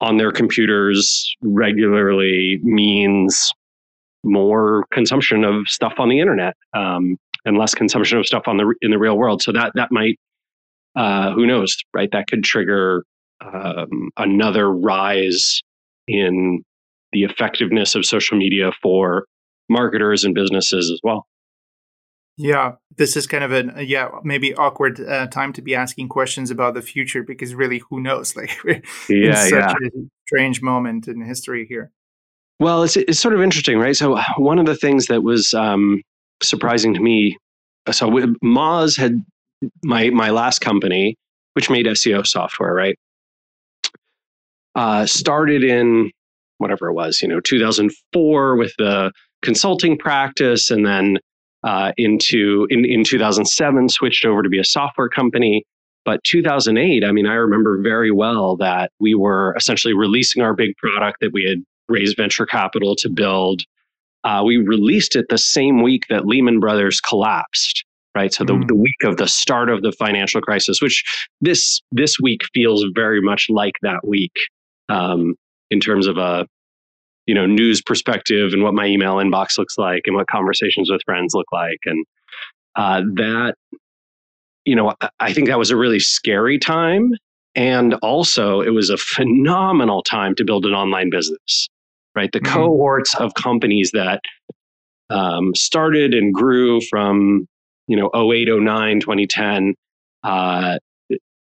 on 0.02 0.18
their 0.18 0.32
computers 0.32 1.36
regularly 1.42 2.60
means 2.64 3.52
more 4.24 4.86
consumption 4.92 5.44
of 5.44 5.68
stuff 5.68 5.94
on 5.98 6.10
the 6.10 6.20
internet 6.20 6.56
um, 6.74 7.18
and 7.46 7.58
less 7.58 7.74
consumption 7.74 8.18
of 8.18 8.26
stuff 8.26 8.44
on 8.48 8.58
the 8.58 8.74
in 8.82 8.92
the 8.92 8.98
real 9.00 9.18
world. 9.18 9.42
So 9.42 9.52
that 9.52 9.72
that 9.76 9.92
might, 9.92 10.18
uh, 10.96 11.32
who 11.32 11.46
knows, 11.46 11.78
right? 11.94 12.10
That 12.12 12.28
could 12.28 12.44
trigger 12.44 13.04
um, 13.42 14.10
another 14.18 14.72
rise 14.72 15.62
in 16.08 16.64
the 17.12 17.24
effectiveness 17.24 17.96
of 17.96 18.06
social 18.06 18.38
media 18.38 18.72
for 18.82 19.26
marketers 19.70 20.24
and 20.24 20.34
businesses 20.36 20.92
as 20.92 21.00
well. 21.04 21.26
Yeah, 22.42 22.76
this 22.96 23.18
is 23.18 23.28
kind 23.28 23.44
of 23.44 23.52
a 23.52 23.84
yeah 23.84 24.08
maybe 24.24 24.56
awkward 24.56 25.02
uh, 25.02 25.28
time 25.28 25.52
to 25.54 25.62
be 25.62 25.76
asking 25.76 26.08
questions 26.08 26.50
about 26.50 26.74
the 26.74 26.82
future 26.82 27.22
because 27.22 27.54
really 27.54 27.82
who 27.90 28.00
knows 28.00 28.34
like 28.38 28.58
we're 28.64 28.82
yeah, 29.10 29.44
in 29.44 29.50
such 29.50 29.52
yeah. 29.52 29.88
a 29.88 29.90
strange 30.26 30.62
moment 30.62 31.10
in 31.10 31.22
history 31.22 31.66
here. 31.68 31.92
Well, 32.62 32.84
it's 32.84 32.96
it's 32.96 33.20
sort 33.20 33.34
of 33.34 33.42
interesting, 33.42 33.78
right? 33.78 33.96
So 33.96 34.18
one 34.38 34.58
of 34.58 34.66
the 34.66 34.76
things 34.76 35.08
that 35.08 35.22
was 35.22 35.54
um, 35.54 36.02
surprising 36.42 36.94
to 36.94 37.02
me, 37.02 37.38
so 37.92 38.10
Moz 38.10 38.98
had 38.98 39.22
my 39.84 40.10
my 40.10 40.30
last 40.30 40.60
company, 40.60 41.18
which 41.56 41.70
made 41.70 41.88
SEO 41.88 42.26
software, 42.26 42.74
right? 42.74 42.98
Uh, 44.76 45.06
started 45.06 45.62
in 45.62 46.10
whatever 46.58 46.88
it 46.88 46.94
was, 46.94 47.22
you 47.22 47.28
know, 47.28 47.42
2004 47.42 48.56
with 48.56 48.74
the 48.78 49.12
consulting 49.42 49.98
practice, 49.98 50.70
and 50.70 50.86
then 50.86 51.18
uh, 51.64 51.92
into 51.98 52.68
in, 52.70 52.86
in 52.86 53.04
2007 53.04 53.90
switched 53.90 54.26
over 54.26 54.44
to 54.44 54.50
be 54.50 54.60
a 54.60 54.64
software 54.64 55.10
company. 55.10 55.64
But 56.06 56.24
2008, 56.24 57.04
I 57.04 57.12
mean, 57.12 57.28
I 57.28 57.34
remember 57.34 57.82
very 57.82 58.12
well 58.12 58.56
that 58.58 58.92
we 59.00 59.14
were 59.16 59.54
essentially 59.58 59.94
releasing 59.94 60.42
our 60.42 60.54
big 60.54 60.76
product 60.78 61.18
that 61.22 61.32
we 61.34 61.44
had 61.44 61.60
raised 61.88 62.18
venture 62.18 62.46
capital 62.46 62.96
to 62.98 63.10
build. 63.10 63.62
Uh, 64.24 64.42
we 64.46 64.58
released 64.58 65.16
it 65.16 65.26
the 65.30 65.38
same 65.38 65.82
week 65.82 66.04
that 66.10 66.26
Lehman 66.26 66.60
Brothers 66.60 67.00
collapsed 67.02 67.84
right 68.16 68.34
so 68.34 68.44
the, 68.44 68.54
mm. 68.54 68.68
the 68.68 68.76
week 68.76 69.04
of 69.04 69.18
the 69.18 69.28
start 69.28 69.70
of 69.70 69.84
the 69.84 69.92
financial 69.92 70.42
crisis 70.42 70.82
which 70.82 71.04
this 71.42 71.80
this 71.92 72.20
week 72.20 72.42
feels 72.54 72.84
very 72.96 73.22
much 73.22 73.46
like 73.50 73.76
that 73.84 74.06
week 74.06 74.34
um, 74.90 75.36
in 75.70 75.80
terms 75.80 76.08
of 76.08 76.18
a 76.18 76.48
you 77.30 77.36
know 77.36 77.46
news 77.46 77.80
perspective 77.80 78.54
and 78.54 78.64
what 78.64 78.74
my 78.74 78.88
email 78.88 79.18
inbox 79.18 79.56
looks 79.60 79.78
like 79.78 80.02
and 80.08 80.16
what 80.16 80.26
conversations 80.26 80.90
with 80.90 81.00
friends 81.06 81.36
look 81.36 81.46
like 81.54 81.78
and 81.86 82.04
uh, 82.76 83.02
that 83.14 83.54
you 84.66 84.76
know 84.76 84.96
i 85.20 85.32
think 85.32 85.48
that 85.48 85.60
was 85.60 85.70
a 85.70 85.78
really 85.78 86.00
scary 86.00 86.58
time 86.58 87.12
and 87.54 87.94
also 88.02 88.62
it 88.62 88.72
was 88.72 88.90
a 88.90 88.98
phenomenal 88.98 90.02
time 90.02 90.34
to 90.34 90.44
build 90.44 90.66
an 90.66 90.74
online 90.74 91.12
business 91.12 91.68
right 92.16 92.32
the 92.34 92.40
mm-hmm. 92.40 92.52
cohorts 92.52 93.14
of 93.20 93.32
companies 93.36 93.92
that 93.94 94.22
um, 95.12 95.54
started 95.54 96.16
and 96.16 96.34
grew 96.34 96.82
from 96.90 97.46
you 97.88 97.96
know 97.96 98.10
08 98.16 98.48
09 98.60 99.02
2010 99.02 99.76
uh, 100.24 100.80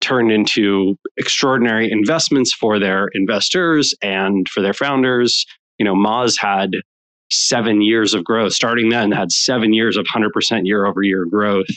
turned 0.01 0.31
into 0.31 0.95
extraordinary 1.17 1.91
investments 1.91 2.53
for 2.53 2.79
their 2.79 3.09
investors 3.13 3.93
and 4.01 4.47
for 4.49 4.61
their 4.61 4.73
founders. 4.73 5.45
You 5.79 5.85
know, 5.85 5.95
Moz 5.95 6.35
had 6.39 6.71
seven 7.31 7.81
years 7.81 8.13
of 8.13 8.23
growth. 8.23 8.53
Starting 8.53 8.89
then, 8.89 9.11
had 9.11 9.31
seven 9.31 9.73
years 9.73 9.97
of 9.97 10.05
100% 10.05 10.29
year 10.65 10.85
over 10.85 11.01
year 11.01 11.25
growth, 11.25 11.67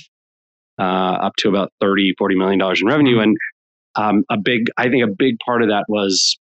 uh, 0.78 0.82
up 0.82 1.34
to 1.38 1.48
about 1.48 1.72
30, 1.80 2.14
40 2.18 2.34
million 2.36 2.58
dollars 2.58 2.80
in 2.82 2.88
revenue. 2.88 3.20
And 3.20 3.36
um, 3.94 4.24
a 4.30 4.38
big, 4.38 4.68
I 4.76 4.88
think, 4.88 5.04
a 5.04 5.12
big 5.12 5.36
part 5.44 5.62
of 5.62 5.68
that 5.68 5.84
was 5.88 6.38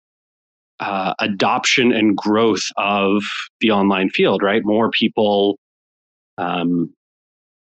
uh, 0.80 1.14
adoption 1.20 1.92
and 1.92 2.16
growth 2.16 2.64
of 2.76 3.22
the 3.60 3.70
online 3.70 4.10
field. 4.10 4.42
Right, 4.42 4.62
more 4.64 4.90
people 4.90 5.58
um, 6.38 6.92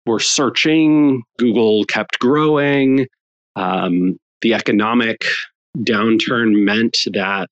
were 0.05 0.19
searching. 0.19 1.23
Google 1.37 1.85
kept 1.85 2.19
growing. 2.19 3.07
Um, 3.55 4.17
the 4.41 4.53
economic 4.53 5.25
downturn 5.77 6.63
meant 6.63 6.97
that 7.13 7.49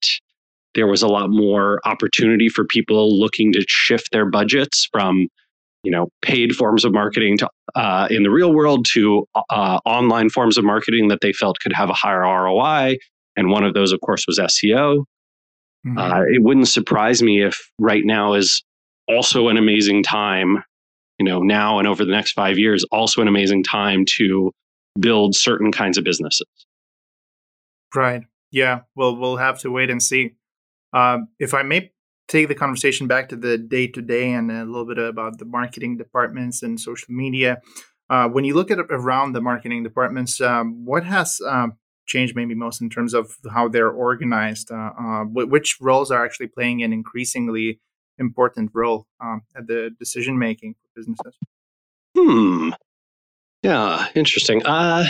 there 0.78 0.86
was 0.86 1.02
a 1.02 1.08
lot 1.08 1.28
more 1.28 1.80
opportunity 1.84 2.48
for 2.48 2.64
people 2.64 3.18
looking 3.18 3.52
to 3.52 3.64
shift 3.66 4.12
their 4.12 4.24
budgets 4.24 4.88
from 4.92 5.26
you 5.82 5.90
know 5.90 6.06
paid 6.22 6.54
forms 6.54 6.84
of 6.84 6.92
marketing 6.92 7.36
to 7.36 7.48
uh, 7.74 8.06
in 8.12 8.22
the 8.22 8.30
real 8.30 8.54
world 8.54 8.86
to 8.92 9.26
uh, 9.50 9.80
online 9.84 10.30
forms 10.30 10.56
of 10.56 10.64
marketing 10.64 11.08
that 11.08 11.18
they 11.20 11.32
felt 11.32 11.58
could 11.60 11.72
have 11.72 11.90
a 11.90 11.94
higher 11.94 12.20
ROI. 12.20 12.96
And 13.36 13.50
one 13.50 13.64
of 13.64 13.74
those, 13.74 13.92
of 13.92 14.00
course, 14.00 14.24
was 14.28 14.38
SEO. 14.38 15.04
Mm-hmm. 15.84 15.98
Uh, 15.98 16.22
it 16.28 16.42
wouldn't 16.42 16.68
surprise 16.68 17.24
me 17.24 17.42
if 17.42 17.58
right 17.80 18.04
now 18.04 18.34
is 18.34 18.62
also 19.08 19.48
an 19.48 19.56
amazing 19.56 20.04
time, 20.04 20.62
you 21.18 21.24
know, 21.26 21.40
now 21.40 21.80
and 21.80 21.88
over 21.88 22.04
the 22.04 22.12
next 22.12 22.32
five 22.32 22.56
years, 22.56 22.84
also 22.92 23.20
an 23.20 23.26
amazing 23.26 23.64
time 23.64 24.04
to 24.16 24.52
build 25.00 25.34
certain 25.34 25.72
kinds 25.72 25.98
of 25.98 26.04
businesses. 26.04 26.46
Right. 27.94 28.22
Yeah. 28.52 28.82
Well, 28.94 29.16
we'll 29.16 29.38
have 29.38 29.58
to 29.60 29.72
wait 29.72 29.90
and 29.90 30.00
see. 30.00 30.34
Um, 30.92 31.28
if 31.38 31.54
I 31.54 31.62
may 31.62 31.92
take 32.28 32.48
the 32.48 32.54
conversation 32.54 33.06
back 33.06 33.28
to 33.30 33.36
the 33.36 33.58
day 33.58 33.86
to 33.88 34.02
day 34.02 34.30
and 34.32 34.50
a 34.50 34.64
little 34.64 34.84
bit 34.84 34.98
about 34.98 35.38
the 35.38 35.44
marketing 35.46 35.96
departments 35.96 36.62
and 36.62 36.78
social 36.78 37.12
media. 37.12 37.60
Uh, 38.10 38.28
when 38.28 38.44
you 38.44 38.54
look 38.54 38.70
at 38.70 38.78
around 38.78 39.32
the 39.32 39.40
marketing 39.40 39.82
departments, 39.82 40.40
um, 40.40 40.84
what 40.84 41.04
has 41.04 41.40
um, 41.46 41.74
changed 42.06 42.36
maybe 42.36 42.54
most 42.54 42.80
in 42.80 42.88
terms 42.88 43.14
of 43.14 43.36
how 43.50 43.68
they're 43.68 43.90
organized? 43.90 44.70
Uh, 44.70 44.92
uh, 44.98 45.24
which 45.24 45.76
roles 45.80 46.10
are 46.10 46.24
actually 46.24 46.46
playing 46.46 46.82
an 46.82 46.92
increasingly 46.92 47.80
important 48.18 48.70
role 48.74 49.06
um, 49.20 49.42
at 49.56 49.66
the 49.66 49.90
decision 49.98 50.38
making 50.38 50.74
for 50.74 51.00
businesses? 51.00 51.34
Hmm. 52.16 52.70
Yeah, 53.62 54.06
interesting. 54.14 54.64
Uh, 54.64 55.04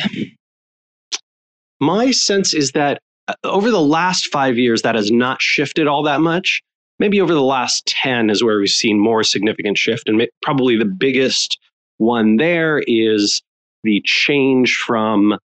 my 1.81 2.11
sense 2.11 2.55
is 2.55 2.73
that 2.73 3.01
over 3.45 3.71
the 3.71 3.81
last 3.81 4.27
five 4.27 4.59
years, 4.59 4.83
that 4.83 4.95
has 4.95 5.11
not 5.11 5.41
shifted 5.41 5.87
all 5.87 6.03
that 6.05 6.21
much. 6.21 6.63
Maybe 6.99 7.21
over 7.21 7.33
the 7.33 7.43
last 7.43 7.87
10 7.87 8.31
is 8.31 8.43
where 8.43 8.59
we've 8.59 8.69
seen 8.69 8.99
more 8.99 9.23
significant 9.23 9.79
shift. 9.79 10.09
And 10.09 10.27
probably 10.43 10.77
the 10.77 10.85
biggest 10.85 11.59
one 11.99 12.37
there 12.37 12.83
is 12.87 13.43
the 13.85 14.03
change 14.05 14.75
from 14.75 15.39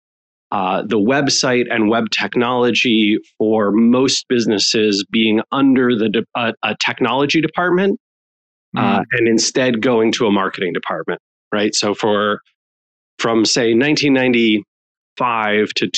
uh, 0.50 0.82
the 0.82 0.98
website 0.98 1.66
and 1.70 1.88
web 1.88 2.10
technology 2.10 3.18
for 3.38 3.72
most 3.72 4.26
businesses 4.28 5.04
being 5.10 5.40
under 5.50 5.96
the 5.96 6.08
de- 6.08 6.24
uh, 6.34 6.52
a 6.62 6.76
technology 6.78 7.40
department 7.40 7.98
mm. 8.76 9.04
and 9.12 9.28
instead 9.28 9.80
going 9.80 10.12
to 10.12 10.26
a 10.26 10.30
marketing 10.30 10.72
department, 10.72 11.20
right? 11.52 11.74
So 11.74 11.94
for 11.94 12.40
from 13.18 13.44
say 13.44 13.74
1995 13.74 15.68
to 15.74 15.88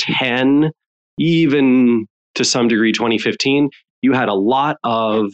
2010, 0.00 0.70
even 1.18 2.06
to 2.34 2.44
some 2.44 2.68
degree 2.68 2.92
2015, 2.92 3.70
you 4.02 4.12
had 4.12 4.28
a 4.28 4.34
lot 4.34 4.76
of 4.84 5.32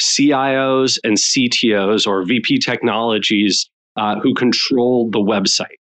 CIOs 0.00 0.98
and 1.02 1.16
CTOs 1.16 2.06
or 2.06 2.24
VP 2.24 2.58
technologies 2.58 3.68
uh, 3.96 4.20
who 4.20 4.34
controlled 4.34 5.12
the 5.12 5.18
website, 5.18 5.78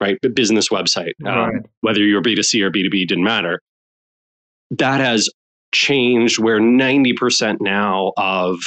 right? 0.00 0.18
The 0.22 0.28
business 0.28 0.68
website, 0.68 1.12
um, 1.26 1.34
right. 1.34 1.54
Um, 1.56 1.62
whether 1.80 2.00
you're 2.00 2.22
B2C 2.22 2.62
or 2.62 2.70
B2B 2.70 3.08
didn't 3.08 3.24
matter. 3.24 3.60
That 4.70 5.00
has 5.00 5.28
changed 5.72 6.38
where 6.38 6.60
90% 6.60 7.56
now 7.60 8.12
of 8.16 8.58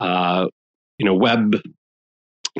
uh, 0.00 0.46
you 0.98 1.06
know 1.06 1.14
web 1.14 1.56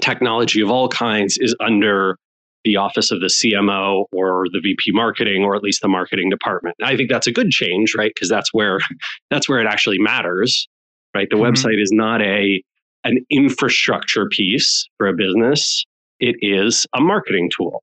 technology 0.00 0.60
of 0.60 0.70
all 0.70 0.88
kinds 0.88 1.36
is 1.38 1.54
under 1.60 2.16
the 2.64 2.76
office 2.76 3.10
of 3.10 3.20
the 3.20 3.26
CMO 3.26 4.04
or 4.12 4.46
the 4.52 4.60
VP 4.60 4.92
marketing 4.92 5.44
or 5.44 5.54
at 5.54 5.62
least 5.62 5.80
the 5.82 5.88
marketing 5.88 6.28
department. 6.30 6.76
I 6.82 6.96
think 6.96 7.10
that's 7.10 7.26
a 7.26 7.32
good 7.32 7.50
change, 7.50 7.94
right? 7.96 8.12
Because 8.14 8.28
that's 8.28 8.52
where 8.52 8.78
that's 9.30 9.48
where 9.48 9.60
it 9.60 9.66
actually 9.66 9.98
matters, 9.98 10.68
right? 11.14 11.28
The 11.30 11.36
mm-hmm. 11.36 11.52
website 11.52 11.80
is 11.80 11.90
not 11.92 12.22
a 12.22 12.62
an 13.04 13.18
infrastructure 13.30 14.28
piece 14.28 14.86
for 14.98 15.06
a 15.06 15.14
business; 15.14 15.84
it 16.18 16.36
is 16.40 16.86
a 16.94 17.00
marketing 17.00 17.50
tool, 17.56 17.82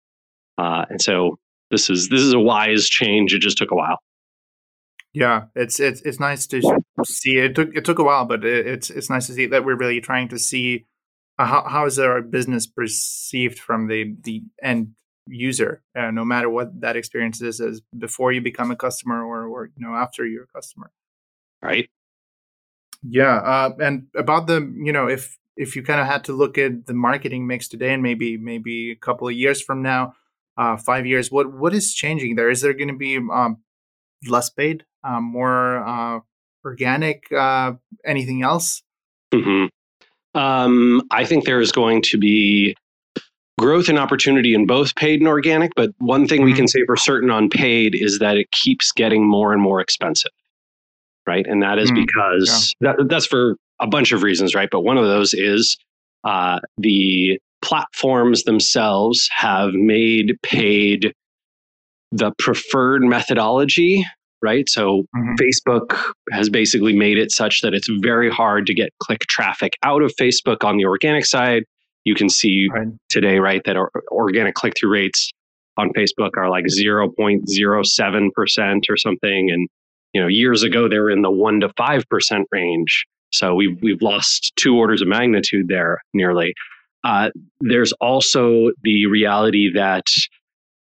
uh, 0.58 0.86
and 0.90 1.02
so 1.02 1.38
this 1.72 1.90
is 1.90 2.10
this 2.10 2.22
is 2.22 2.34
a 2.34 2.40
wise 2.40 2.88
change. 2.88 3.34
It 3.34 3.40
just 3.40 3.58
took 3.58 3.72
a 3.72 3.76
while. 3.76 3.98
Yeah, 5.14 5.46
it's 5.56 5.80
it's 5.80 6.02
it's 6.02 6.20
nice 6.20 6.46
to 6.48 6.62
see. 7.04 7.38
It 7.38 7.56
took 7.56 7.76
it 7.76 7.84
took 7.84 7.98
a 7.98 8.04
while, 8.04 8.26
but 8.26 8.46
it, 8.46 8.68
it's 8.68 8.90
it's 8.92 9.10
nice 9.10 9.26
to 9.28 9.34
see 9.34 9.48
that 9.48 9.66
we're 9.66 9.76
really 9.76 10.00
trying 10.00 10.28
to 10.28 10.38
see 10.38 10.86
how 11.46 11.64
how 11.68 11.86
is 11.86 12.00
our 12.00 12.22
business 12.22 12.66
perceived 12.68 13.60
from 13.60 13.88
the 13.88 14.16
the 14.22 14.44
end 14.62 14.94
user, 15.28 15.84
uh, 15.98 16.12
no 16.12 16.26
matter 16.26 16.50
what 16.50 16.82
that 16.82 16.96
experience 16.96 17.42
is, 17.42 17.60
as 17.60 17.82
before 17.98 18.32
you 18.32 18.42
become 18.42 18.72
a 18.72 18.76
customer 18.76 19.24
or 19.24 19.46
or 19.46 19.70
you 19.76 19.86
know 19.86 19.96
after 19.96 20.26
you're 20.26 20.44
a 20.44 20.48
customer. 20.48 20.92
Right. 21.62 21.90
Yeah, 23.04 23.36
uh, 23.38 23.76
and 23.80 24.08
about 24.16 24.48
the 24.48 24.62
you 24.78 24.92
know 24.92 25.08
if 25.08 25.38
if 25.56 25.76
you 25.76 25.84
kind 25.84 26.02
of 26.02 26.08
had 26.08 26.24
to 26.26 26.34
look 26.34 26.58
at 26.58 26.86
the 26.86 26.94
marketing 26.94 27.48
mix 27.48 27.68
today 27.68 27.94
and 27.94 28.04
maybe 28.04 28.38
maybe 28.38 28.92
a 28.92 28.96
couple 28.96 29.28
of 29.28 29.34
years 29.34 29.62
from 29.62 29.82
now, 29.82 30.14
uh, 30.58 30.78
five 30.78 31.06
years, 31.06 31.32
what 31.32 31.52
what 31.52 31.74
is 31.74 31.94
changing 31.94 32.36
there? 32.36 32.50
Is 32.50 32.62
there 32.62 32.74
going 32.74 32.90
to 32.90 32.98
be 32.98 33.18
um, 33.18 33.58
less 34.28 34.50
paid 34.50 34.86
uh, 35.04 35.22
more 35.22 35.78
uh, 35.86 36.20
organic? 36.66 37.32
Uh, 37.32 37.74
anything 38.06 38.42
else? 38.44 38.84
Mm-hmm. 39.34 39.66
Um, 40.38 41.02
I 41.12 41.26
think 41.26 41.46
there 41.46 41.60
is 41.60 41.72
going 41.72 42.02
to 42.04 42.18
be 42.18 42.76
growth 43.60 43.90
and 43.90 43.98
opportunity 43.98 44.54
in 44.54 44.68
both 44.68 44.96
paid 44.96 45.20
and 45.20 45.28
organic. 45.28 45.74
But 45.76 45.92
one 45.98 46.28
thing 46.28 46.42
mm-hmm. 46.42 46.52
we 46.52 46.54
can 46.54 46.68
say 46.68 46.86
for 46.86 46.96
certain 46.96 47.32
on 47.32 47.50
paid 47.50 47.96
is 47.96 48.20
that 48.20 48.38
it 48.38 48.52
keeps 48.52 48.92
getting 48.92 49.28
more 49.28 49.52
and 49.52 49.62
more 49.62 49.82
expensive, 49.82 50.32
right? 51.26 51.46
And 51.46 51.64
that 51.64 51.80
is 51.80 51.92
mm-hmm. 51.92 52.06
because 52.06 52.76
yeah. 52.80 52.94
that, 52.98 53.10
that's 53.10 53.26
for 53.26 53.56
a 53.80 53.88
bunch 53.88 54.12
of 54.12 54.24
reasons, 54.24 54.54
right? 54.54 54.70
But 54.72 54.82
one 54.82 54.98
of 54.98 55.06
those 55.06 55.34
is 55.34 55.78
uh, 56.24 56.60
the 56.78 57.40
platforms 57.62 58.44
themselves 58.44 59.28
have 59.36 59.74
made 59.74 60.38
paid 60.44 61.14
the 62.12 62.32
preferred 62.38 63.02
methodology 63.02 64.06
right? 64.42 64.68
So 64.70 65.04
mm-hmm. 65.16 65.36
Facebook 65.36 66.00
has 66.32 66.50
basically 66.50 66.96
made 66.96 67.18
it 67.18 67.32
such 67.32 67.62
that 67.62 67.74
it's 67.74 67.90
very 68.02 68.30
hard 68.30 68.66
to 68.68 68.74
get 68.74 68.90
click 69.00 69.22
traffic 69.22 69.74
out 69.84 70.02
of 70.02 70.14
Facebook 70.20 70.64
on 70.64 70.78
the 70.78 70.86
organic 70.86 71.26
side. 71.26 71.64
You 72.04 72.16
can 72.16 72.30
see 72.30 72.68
right. 72.72 72.88
today, 73.10 73.40
right, 73.40 73.62
that 73.66 73.76
our 73.76 73.92
organic 74.12 74.56
click 74.56 74.74
through 74.80 74.92
rates 74.92 75.32
on 75.78 75.90
Facebook 75.90 76.32
are 76.38 76.50
like 76.50 76.66
0.07% 76.66 78.82
or 78.90 78.98
something. 78.98 79.52
And, 79.52 79.68
you 80.14 80.22
know, 80.22 80.28
years 80.28 80.64
ago, 80.64 80.88
they 80.88 81.00
were 81.00 81.12
in 81.12 81.22
the 81.22 81.30
1% 81.30 81.62
to 81.62 81.70
5% 81.70 82.44
range. 82.52 83.06
So 83.32 83.56
we've, 83.56 83.78
we've 83.82 84.02
lost 84.02 84.54
two 84.56 84.78
orders 84.78 85.02
of 85.02 85.08
magnitude 85.08 85.68
there 85.68 86.02
nearly. 86.14 86.54
Uh, 87.04 87.30
there's 87.60 87.92
also 87.94 88.72
the 88.84 89.08
reality 89.08 89.74
that 89.74 90.06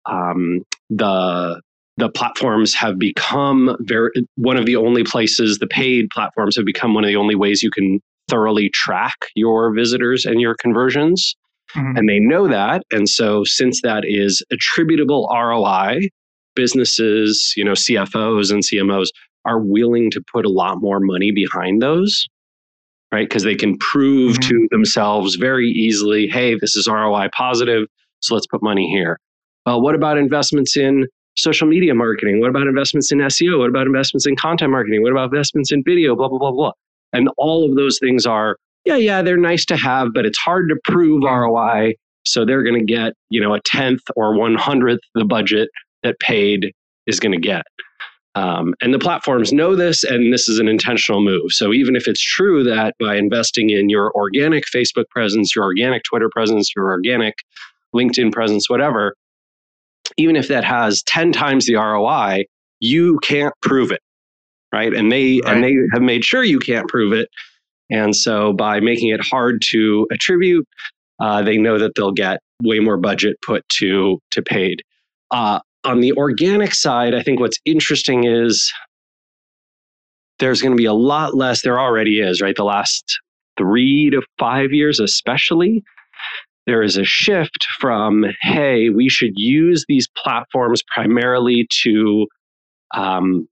um, 0.06 0.62
the 0.88 1.60
the 1.96 2.08
platforms 2.08 2.74
have 2.74 2.98
become 2.98 3.76
very 3.80 4.10
one 4.36 4.56
of 4.56 4.66
the 4.66 4.76
only 4.76 5.04
places 5.04 5.58
the 5.58 5.66
paid 5.66 6.08
platforms 6.10 6.56
have 6.56 6.64
become 6.64 6.94
one 6.94 7.04
of 7.04 7.08
the 7.08 7.16
only 7.16 7.34
ways 7.34 7.62
you 7.62 7.70
can 7.70 8.00
thoroughly 8.28 8.70
track 8.70 9.16
your 9.34 9.74
visitors 9.74 10.24
and 10.24 10.40
your 10.40 10.54
conversions 10.54 11.34
mm-hmm. 11.74 11.96
and 11.96 12.08
they 12.08 12.18
know 12.18 12.48
that 12.48 12.82
and 12.90 13.08
so 13.08 13.44
since 13.44 13.82
that 13.82 14.04
is 14.06 14.42
attributable 14.52 15.28
ROI 15.32 16.08
businesses 16.54 17.52
you 17.56 17.64
know 17.64 17.72
CFOs 17.72 18.50
and 18.50 18.62
CMOs 18.62 19.08
are 19.44 19.60
willing 19.60 20.10
to 20.10 20.22
put 20.32 20.44
a 20.44 20.50
lot 20.50 20.76
more 20.80 21.00
money 21.00 21.32
behind 21.32 21.82
those 21.82 22.26
right 23.12 23.28
because 23.28 23.42
they 23.42 23.56
can 23.56 23.76
prove 23.78 24.36
mm-hmm. 24.36 24.48
to 24.48 24.68
themselves 24.70 25.34
very 25.34 25.68
easily 25.68 26.28
hey 26.28 26.54
this 26.54 26.76
is 26.76 26.88
ROI 26.88 27.28
positive 27.36 27.86
so 28.20 28.34
let's 28.34 28.46
put 28.46 28.62
money 28.62 28.88
here 28.90 29.18
well 29.66 29.82
what 29.82 29.94
about 29.94 30.16
investments 30.16 30.76
in 30.76 31.06
social 31.40 31.66
media 31.66 31.94
marketing? 31.94 32.40
What 32.40 32.50
about 32.50 32.66
investments 32.66 33.10
in 33.12 33.18
SEO? 33.18 33.58
What 33.58 33.68
about 33.68 33.86
investments 33.86 34.26
in 34.26 34.36
content 34.36 34.70
marketing? 34.70 35.02
What 35.02 35.12
about 35.12 35.24
investments 35.24 35.72
in 35.72 35.82
video? 35.84 36.16
Blah, 36.16 36.28
blah, 36.28 36.38
blah, 36.38 36.52
blah. 36.52 36.72
And 37.12 37.28
all 37.36 37.68
of 37.68 37.76
those 37.76 37.98
things 37.98 38.26
are, 38.26 38.56
yeah, 38.84 38.96
yeah, 38.96 39.22
they're 39.22 39.36
nice 39.36 39.64
to 39.66 39.76
have, 39.76 40.08
but 40.14 40.24
it's 40.24 40.38
hard 40.38 40.68
to 40.68 40.76
prove 40.84 41.22
ROI. 41.24 41.94
So 42.24 42.44
they're 42.44 42.62
going 42.62 42.78
to 42.78 42.84
get, 42.84 43.14
you 43.30 43.40
know, 43.40 43.54
a 43.54 43.60
tenth 43.64 44.02
or 44.16 44.38
one 44.38 44.54
hundredth 44.54 45.02
the 45.14 45.24
budget 45.24 45.68
that 46.02 46.18
paid 46.20 46.72
is 47.06 47.18
going 47.18 47.32
to 47.32 47.40
get. 47.40 47.62
Um, 48.36 48.74
and 48.80 48.94
the 48.94 48.98
platforms 48.98 49.52
know 49.52 49.74
this, 49.74 50.04
and 50.04 50.32
this 50.32 50.48
is 50.48 50.60
an 50.60 50.68
intentional 50.68 51.20
move. 51.20 51.50
So 51.50 51.72
even 51.72 51.96
if 51.96 52.06
it's 52.06 52.22
true 52.22 52.62
that 52.64 52.94
by 53.00 53.16
investing 53.16 53.70
in 53.70 53.88
your 53.88 54.12
organic 54.14 54.64
Facebook 54.72 55.08
presence, 55.10 55.56
your 55.56 55.64
organic 55.64 56.04
Twitter 56.04 56.30
presence, 56.32 56.70
your 56.76 56.90
organic 56.90 57.34
LinkedIn 57.94 58.32
presence, 58.32 58.70
whatever, 58.70 59.16
even 60.16 60.36
if 60.36 60.48
that 60.48 60.64
has 60.64 61.02
10 61.04 61.32
times 61.32 61.66
the 61.66 61.74
ROI, 61.74 62.44
you 62.80 63.18
can't 63.20 63.54
prove 63.62 63.92
it. 63.92 64.00
Right. 64.72 64.94
And 64.94 65.10
they 65.10 65.40
right. 65.44 65.54
and 65.54 65.64
they 65.64 65.74
have 65.92 66.02
made 66.02 66.24
sure 66.24 66.44
you 66.44 66.60
can't 66.60 66.88
prove 66.88 67.12
it. 67.12 67.28
And 67.90 68.14
so 68.14 68.52
by 68.52 68.78
making 68.78 69.10
it 69.10 69.20
hard 69.20 69.62
to 69.70 70.06
attribute, 70.12 70.66
uh, 71.20 71.42
they 71.42 71.58
know 71.58 71.78
that 71.78 71.92
they'll 71.96 72.12
get 72.12 72.38
way 72.62 72.78
more 72.78 72.96
budget 72.96 73.36
put 73.44 73.68
to 73.80 74.20
to 74.30 74.42
paid. 74.42 74.82
Uh, 75.32 75.60
on 75.84 76.00
the 76.00 76.12
organic 76.12 76.74
side, 76.74 77.14
I 77.14 77.22
think 77.22 77.40
what's 77.40 77.58
interesting 77.64 78.24
is 78.24 78.72
there's 80.38 80.62
going 80.62 80.72
to 80.72 80.80
be 80.80 80.86
a 80.86 80.92
lot 80.94 81.34
less. 81.34 81.62
There 81.62 81.80
already 81.80 82.20
is, 82.20 82.40
right? 82.40 82.56
The 82.56 82.64
last 82.64 83.18
three 83.58 84.10
to 84.10 84.22
five 84.38 84.72
years, 84.72 85.00
especially, 85.00 85.82
there 86.70 86.84
is 86.84 86.96
a 86.96 87.04
shift 87.04 87.66
from, 87.80 88.24
hey, 88.42 88.90
we 88.90 89.08
should 89.08 89.32
use 89.34 89.84
these 89.88 90.06
platforms 90.16 90.84
primarily 90.94 91.66
to 91.82 92.28
um, 92.94 93.48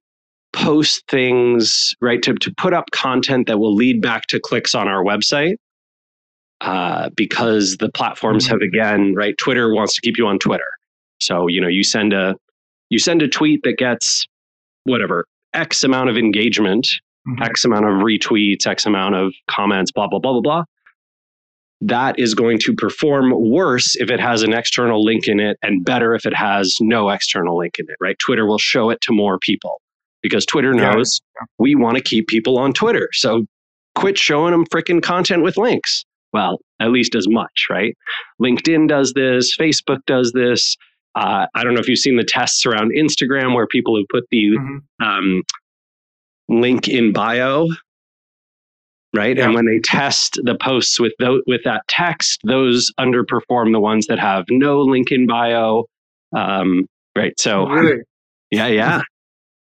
post 0.52 1.02
things, 1.10 1.96
right? 2.00 2.22
To, 2.22 2.34
to 2.34 2.54
put 2.56 2.72
up 2.72 2.92
content 2.92 3.48
that 3.48 3.58
will 3.58 3.74
lead 3.74 4.00
back 4.00 4.28
to 4.28 4.38
clicks 4.38 4.72
on 4.72 4.86
our 4.86 5.02
website. 5.02 5.56
Uh, 6.60 7.10
because 7.16 7.76
the 7.78 7.88
platforms 7.90 8.44
mm-hmm. 8.44 8.52
have 8.52 8.62
again, 8.62 9.14
right? 9.16 9.36
Twitter 9.38 9.74
wants 9.74 9.94
to 9.94 10.00
keep 10.00 10.16
you 10.16 10.28
on 10.28 10.38
Twitter. 10.38 10.70
So, 11.20 11.48
you 11.48 11.60
know, 11.60 11.68
you 11.68 11.82
send 11.82 12.12
a 12.12 12.36
you 12.88 13.00
send 13.00 13.22
a 13.22 13.28
tweet 13.28 13.62
that 13.64 13.78
gets 13.78 14.26
whatever, 14.84 15.24
X 15.54 15.82
amount 15.82 16.08
of 16.08 16.16
engagement, 16.16 16.86
mm-hmm. 17.28 17.42
X 17.42 17.64
amount 17.64 17.84
of 17.84 17.94
retweets, 17.94 18.64
X 18.66 18.86
amount 18.86 19.16
of 19.16 19.32
comments, 19.48 19.90
blah, 19.90 20.06
blah, 20.06 20.20
blah, 20.20 20.32
blah, 20.32 20.40
blah 20.40 20.64
that 21.80 22.18
is 22.18 22.34
going 22.34 22.58
to 22.58 22.74
perform 22.74 23.32
worse 23.32 23.94
if 23.96 24.10
it 24.10 24.18
has 24.18 24.42
an 24.42 24.52
external 24.52 25.04
link 25.04 25.28
in 25.28 25.38
it 25.38 25.56
and 25.62 25.84
better 25.84 26.14
if 26.14 26.26
it 26.26 26.34
has 26.34 26.76
no 26.80 27.08
external 27.08 27.56
link 27.56 27.78
in 27.78 27.86
it, 27.88 27.96
right? 28.00 28.18
Twitter 28.18 28.46
will 28.46 28.58
show 28.58 28.90
it 28.90 29.00
to 29.02 29.12
more 29.12 29.38
people 29.38 29.80
because 30.22 30.44
Twitter 30.44 30.74
knows 30.74 31.20
yeah. 31.40 31.46
we 31.58 31.74
want 31.74 31.96
to 31.96 32.02
keep 32.02 32.26
people 32.26 32.58
on 32.58 32.72
Twitter. 32.72 33.08
So 33.12 33.46
quit 33.94 34.18
showing 34.18 34.52
them 34.52 34.66
freaking 34.66 35.02
content 35.02 35.42
with 35.42 35.56
links. 35.56 36.04
Well, 36.32 36.58
at 36.80 36.90
least 36.90 37.14
as 37.14 37.28
much, 37.28 37.66
right? 37.70 37.96
LinkedIn 38.42 38.88
does 38.88 39.12
this, 39.12 39.56
Facebook 39.56 40.00
does 40.06 40.32
this. 40.32 40.76
Uh, 41.14 41.46
I 41.54 41.64
don't 41.64 41.74
know 41.74 41.80
if 41.80 41.88
you've 41.88 41.98
seen 41.98 42.16
the 42.16 42.24
tests 42.24 42.66
around 42.66 42.92
Instagram 42.92 43.54
where 43.54 43.66
people 43.66 43.96
have 43.96 44.06
put 44.10 44.24
the 44.30 44.50
mm-hmm. 44.50 45.04
um, 45.04 45.42
link 46.48 46.88
in 46.88 47.12
bio 47.12 47.68
right? 49.18 49.36
Yeah. 49.36 49.46
And 49.46 49.54
when 49.54 49.66
they 49.66 49.80
test 49.80 50.38
the 50.44 50.54
posts 50.54 50.98
with 51.00 51.12
th- 51.20 51.42
with 51.46 51.62
that 51.64 51.82
text, 51.88 52.40
those 52.44 52.90
underperform 52.98 53.72
the 53.72 53.80
ones 53.80 54.06
that 54.06 54.18
have 54.18 54.44
no 54.48 54.80
link 54.80 55.10
in 55.10 55.26
bio. 55.26 55.84
Um, 56.34 56.86
right. 57.16 57.38
So, 57.38 57.68
really? 57.68 58.02
yeah, 58.50 58.68
yeah. 58.68 59.02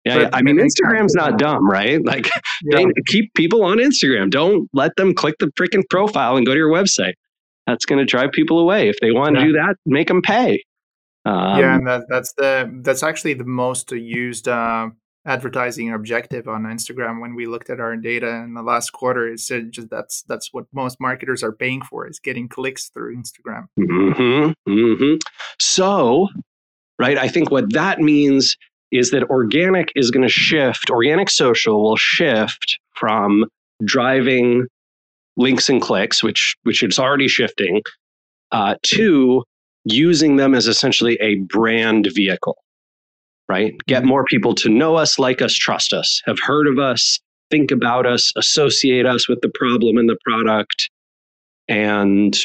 Yeah, 0.05 0.21
yeah, 0.21 0.31
I 0.33 0.41
mean, 0.41 0.57
Instagram's 0.57 1.13
not 1.15 1.39
dumb, 1.39 1.69
right? 1.69 2.03
Like, 2.03 2.31
yeah. 2.63 2.85
keep 3.07 3.35
people 3.35 3.63
on 3.63 3.77
Instagram. 3.77 4.31
Don't 4.31 4.67
let 4.73 4.97
them 4.97 5.13
click 5.13 5.35
the 5.39 5.49
freaking 5.49 5.83
profile 5.91 6.37
and 6.37 6.47
go 6.47 6.53
to 6.53 6.57
your 6.57 6.71
website. 6.71 7.13
That's 7.67 7.85
going 7.85 7.99
to 7.99 8.07
drive 8.07 8.33
people 8.33 8.59
away. 8.59 8.89
If 8.89 8.97
they 9.01 9.11
want 9.11 9.35
to 9.35 9.41
yeah. 9.41 9.47
do 9.47 9.53
that, 9.55 9.75
make 9.85 10.09
them 10.09 10.23
pay. 10.23 10.63
Um, 11.27 11.59
yeah, 11.59 11.75
and 11.75 11.87
that, 11.87 12.05
that's 12.09 12.33
the 12.35 12.71
that's 12.83 13.03
actually 13.03 13.35
the 13.35 13.45
most 13.45 13.93
used 13.93 14.49
uh, 14.49 14.89
advertising 15.27 15.93
objective 15.93 16.49
on 16.49 16.63
Instagram 16.65 17.21
when 17.21 17.35
we 17.35 17.47
looked 17.47 17.71
at 17.71 17.81
our 17.81 17.97
data 17.97 18.29
in 18.29 18.55
the 18.55 18.63
last 18.63 18.91
quarter. 18.91 19.29
It 19.29 19.41
said 19.41 19.73
just 19.73 19.91
that's 19.91 20.23
that's 20.23 20.53
what 20.53 20.67
most 20.73 21.01
marketers 21.01 21.43
are 21.43 21.53
paying 21.53 21.83
for 21.83 22.07
is 22.07 22.19
getting 22.19 22.49
clicks 22.49 22.89
through 22.89 23.17
Instagram. 23.17 23.67
Mm-hmm, 23.79 24.71
mm-hmm. 24.71 25.17
So, 25.61 26.29
right, 26.99 27.19
I 27.19 27.29
think 27.29 27.51
what 27.51 27.73
that 27.73 28.01
means 28.01 28.57
is 28.91 29.11
that 29.11 29.25
organic 29.25 29.93
is 29.95 30.11
going 30.11 30.27
to 30.27 30.33
shift. 30.33 30.91
Organic 30.91 31.29
social 31.29 31.83
will 31.83 31.97
shift 31.97 32.79
from 32.95 33.45
driving 33.85 34.67
links 35.37 35.69
and 35.69 35.81
clicks, 35.81 36.23
which 36.23 36.57
which 36.63 36.83
it's 36.83 36.99
already 36.99 37.29
shifting, 37.29 37.83
uh, 38.53 38.77
to 38.83 39.45
using 39.85 40.37
them 40.37 40.55
as 40.55 40.67
essentially 40.67 41.17
a 41.21 41.37
brand 41.37 42.09
vehicle 42.15 42.57
right? 43.49 43.75
Get 43.87 44.01
mm-hmm. 44.01 44.09
more 44.09 44.25
people 44.25 44.55
to 44.57 44.69
know 44.69 44.97
us, 44.97 45.19
like 45.19 45.43
us, 45.43 45.55
trust 45.55 45.93
us, 45.93 46.23
have 46.27 46.39
heard 46.41 46.67
of 46.67 46.79
us, 46.79 47.19
think 47.51 47.71
about 47.71 48.07
us, 48.07 48.33
associate 48.37 49.07
us 49.07 49.29
with 49.29 49.41
the 49.41 49.51
problem 49.55 49.97
and 49.97 50.09
the 50.09 50.19
product. 50.25 50.91
And 51.67 52.37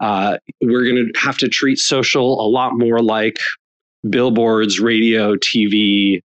uh, 0.00 0.38
we're 0.60 0.84
going 0.84 1.10
to 1.12 1.20
have 1.20 1.38
to 1.38 1.48
treat 1.48 1.78
social 1.78 2.40
a 2.40 2.48
lot 2.48 2.72
more 2.74 3.00
like 3.00 3.38
billboards, 4.08 4.80
radio, 4.80 5.36
TV, 5.36 6.20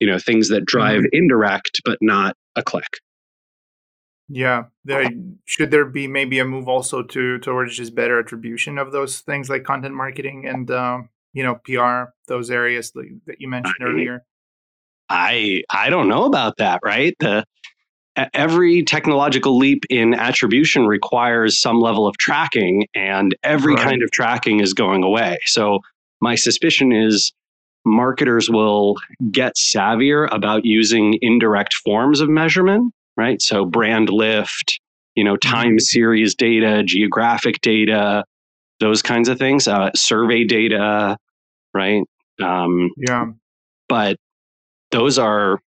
you 0.00 0.06
know, 0.06 0.18
things 0.18 0.48
that 0.48 0.64
drive 0.64 1.00
mm-hmm. 1.02 1.16
indirect, 1.16 1.80
but 1.84 1.98
not 2.00 2.36
a 2.56 2.62
click. 2.62 2.98
Yeah, 4.28 4.64
there, 4.84 5.08
should 5.44 5.70
there 5.70 5.84
be 5.84 6.08
maybe 6.08 6.40
a 6.40 6.44
move 6.44 6.68
also 6.68 7.04
to 7.04 7.38
towards 7.38 7.76
just 7.76 7.94
better 7.94 8.18
attribution 8.18 8.76
of 8.76 8.90
those 8.90 9.20
things 9.20 9.48
like 9.48 9.62
content 9.62 9.94
marketing 9.94 10.46
and 10.46 10.68
uh, 10.68 11.02
you 11.36 11.42
know 11.42 11.56
PR 11.64 12.10
those 12.28 12.50
areas 12.50 12.92
that 12.92 13.36
you 13.38 13.48
mentioned 13.48 13.76
I, 13.80 13.84
earlier? 13.84 14.24
I 15.10 15.62
I 15.70 15.90
don't 15.90 16.08
know 16.08 16.24
about 16.24 16.56
that. 16.56 16.80
Right, 16.82 17.14
the 17.20 17.44
every 18.32 18.82
technological 18.82 19.58
leap 19.58 19.84
in 19.90 20.14
attribution 20.14 20.86
requires 20.86 21.60
some 21.60 21.78
level 21.78 22.06
of 22.06 22.16
tracking, 22.16 22.86
and 22.94 23.36
every 23.42 23.74
right. 23.74 23.84
kind 23.84 24.02
of 24.02 24.10
tracking 24.10 24.60
is 24.60 24.72
going 24.72 25.04
away. 25.04 25.36
So 25.44 25.80
my 26.22 26.36
suspicion 26.36 26.90
is 26.90 27.34
marketers 27.84 28.48
will 28.48 28.96
get 29.30 29.56
savvier 29.56 30.32
about 30.32 30.64
using 30.64 31.18
indirect 31.20 31.74
forms 31.74 32.20
of 32.20 32.30
measurement. 32.30 32.94
Right, 33.18 33.42
so 33.42 33.66
brand 33.66 34.08
lift, 34.08 34.80
you 35.14 35.24
know, 35.24 35.34
mm-hmm. 35.34 35.54
time 35.54 35.78
series 35.78 36.34
data, 36.34 36.82
geographic 36.82 37.60
data, 37.60 38.24
those 38.80 39.02
kinds 39.02 39.28
of 39.28 39.38
things, 39.38 39.68
uh, 39.68 39.90
survey 39.94 40.44
data, 40.44 41.18
right? 41.76 42.02
Um, 42.42 42.90
yeah. 42.96 43.26
But 43.88 44.16
those 44.90 45.18
are, 45.18 45.60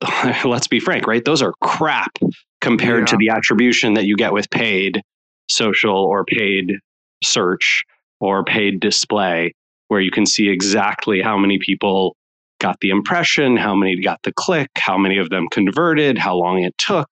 let's 0.44 0.68
be 0.68 0.80
frank, 0.80 1.06
right? 1.06 1.24
Those 1.24 1.42
are 1.42 1.52
crap 1.60 2.18
compared 2.60 3.00
yeah. 3.00 3.06
to 3.06 3.16
the 3.18 3.28
attribution 3.30 3.94
that 3.94 4.04
you 4.04 4.16
get 4.16 4.32
with 4.32 4.48
paid 4.50 5.02
social 5.50 5.96
or 5.96 6.24
paid 6.24 6.74
search 7.22 7.84
or 8.20 8.44
paid 8.44 8.80
display, 8.80 9.54
where 9.88 10.00
you 10.00 10.10
can 10.10 10.26
see 10.26 10.48
exactly 10.48 11.20
how 11.20 11.38
many 11.38 11.58
people 11.58 12.16
got 12.60 12.78
the 12.80 12.90
impression, 12.90 13.56
how 13.56 13.74
many 13.74 14.00
got 14.00 14.20
the 14.22 14.32
click, 14.32 14.70
how 14.76 14.98
many 14.98 15.18
of 15.18 15.30
them 15.30 15.46
converted, 15.50 16.18
how 16.18 16.34
long 16.34 16.62
it 16.62 16.76
took, 16.78 17.08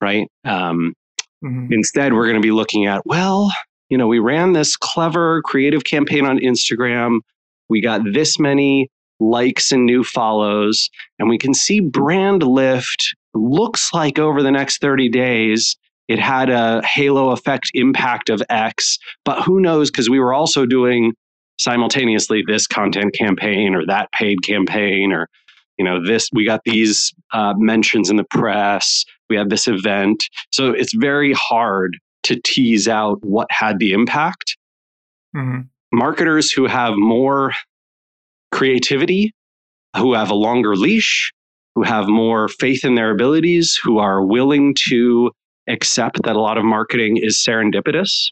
right? 0.00 0.28
Um, 0.44 0.94
mm-hmm. 1.44 1.72
Instead, 1.72 2.12
we're 2.12 2.26
going 2.26 2.40
to 2.40 2.46
be 2.46 2.52
looking 2.52 2.86
at, 2.86 3.04
well, 3.04 3.50
you 3.90 3.98
know, 3.98 4.06
we 4.06 4.18
ran 4.18 4.52
this 4.52 4.76
clever 4.76 5.42
creative 5.42 5.84
campaign 5.84 6.24
on 6.24 6.38
Instagram. 6.38 7.18
We 7.68 7.80
got 7.80 8.00
this 8.12 8.38
many 8.38 8.88
likes 9.18 9.70
and 9.70 9.84
new 9.84 10.02
follows, 10.02 10.88
and 11.18 11.28
we 11.28 11.36
can 11.36 11.52
see 11.52 11.80
brand 11.80 12.42
lift 12.42 13.14
looks 13.34 13.92
like 13.92 14.18
over 14.18 14.42
the 14.42 14.50
next 14.50 14.80
30 14.80 15.08
days 15.10 15.76
it 16.08 16.18
had 16.18 16.50
a 16.50 16.84
halo 16.84 17.30
effect 17.30 17.70
impact 17.74 18.30
of 18.30 18.42
X, 18.50 18.98
but 19.24 19.42
who 19.42 19.60
knows? 19.60 19.92
Because 19.92 20.10
we 20.10 20.18
were 20.18 20.34
also 20.34 20.66
doing 20.66 21.12
simultaneously 21.60 22.42
this 22.44 22.66
content 22.66 23.14
campaign 23.14 23.76
or 23.76 23.86
that 23.86 24.10
paid 24.12 24.42
campaign 24.42 25.12
or 25.12 25.28
you 25.78 25.84
know 25.84 26.04
this 26.04 26.28
we 26.32 26.44
got 26.44 26.62
these 26.64 27.12
uh, 27.32 27.52
mentions 27.58 28.08
in 28.08 28.16
the 28.16 28.24
press 28.30 29.04
we 29.28 29.36
had 29.36 29.50
this 29.50 29.68
event 29.68 30.24
so 30.50 30.70
it's 30.70 30.94
very 30.94 31.34
hard 31.34 31.98
to 32.24 32.40
tease 32.42 32.88
out 32.88 33.18
what 33.22 33.48
had 33.50 33.78
the 33.78 33.92
impact. 33.92 34.56
Mm-hmm. 35.34 35.62
Marketers 35.92 36.52
who 36.52 36.66
have 36.66 36.94
more 36.96 37.52
creativity, 38.52 39.32
who 39.96 40.14
have 40.14 40.30
a 40.30 40.34
longer 40.34 40.76
leash, 40.76 41.32
who 41.74 41.82
have 41.82 42.08
more 42.08 42.48
faith 42.48 42.84
in 42.84 42.94
their 42.94 43.10
abilities, 43.10 43.78
who 43.82 43.98
are 43.98 44.24
willing 44.24 44.74
to 44.88 45.30
accept 45.68 46.22
that 46.24 46.36
a 46.36 46.40
lot 46.40 46.58
of 46.58 46.64
marketing 46.64 47.16
is 47.16 47.36
serendipitous 47.36 48.26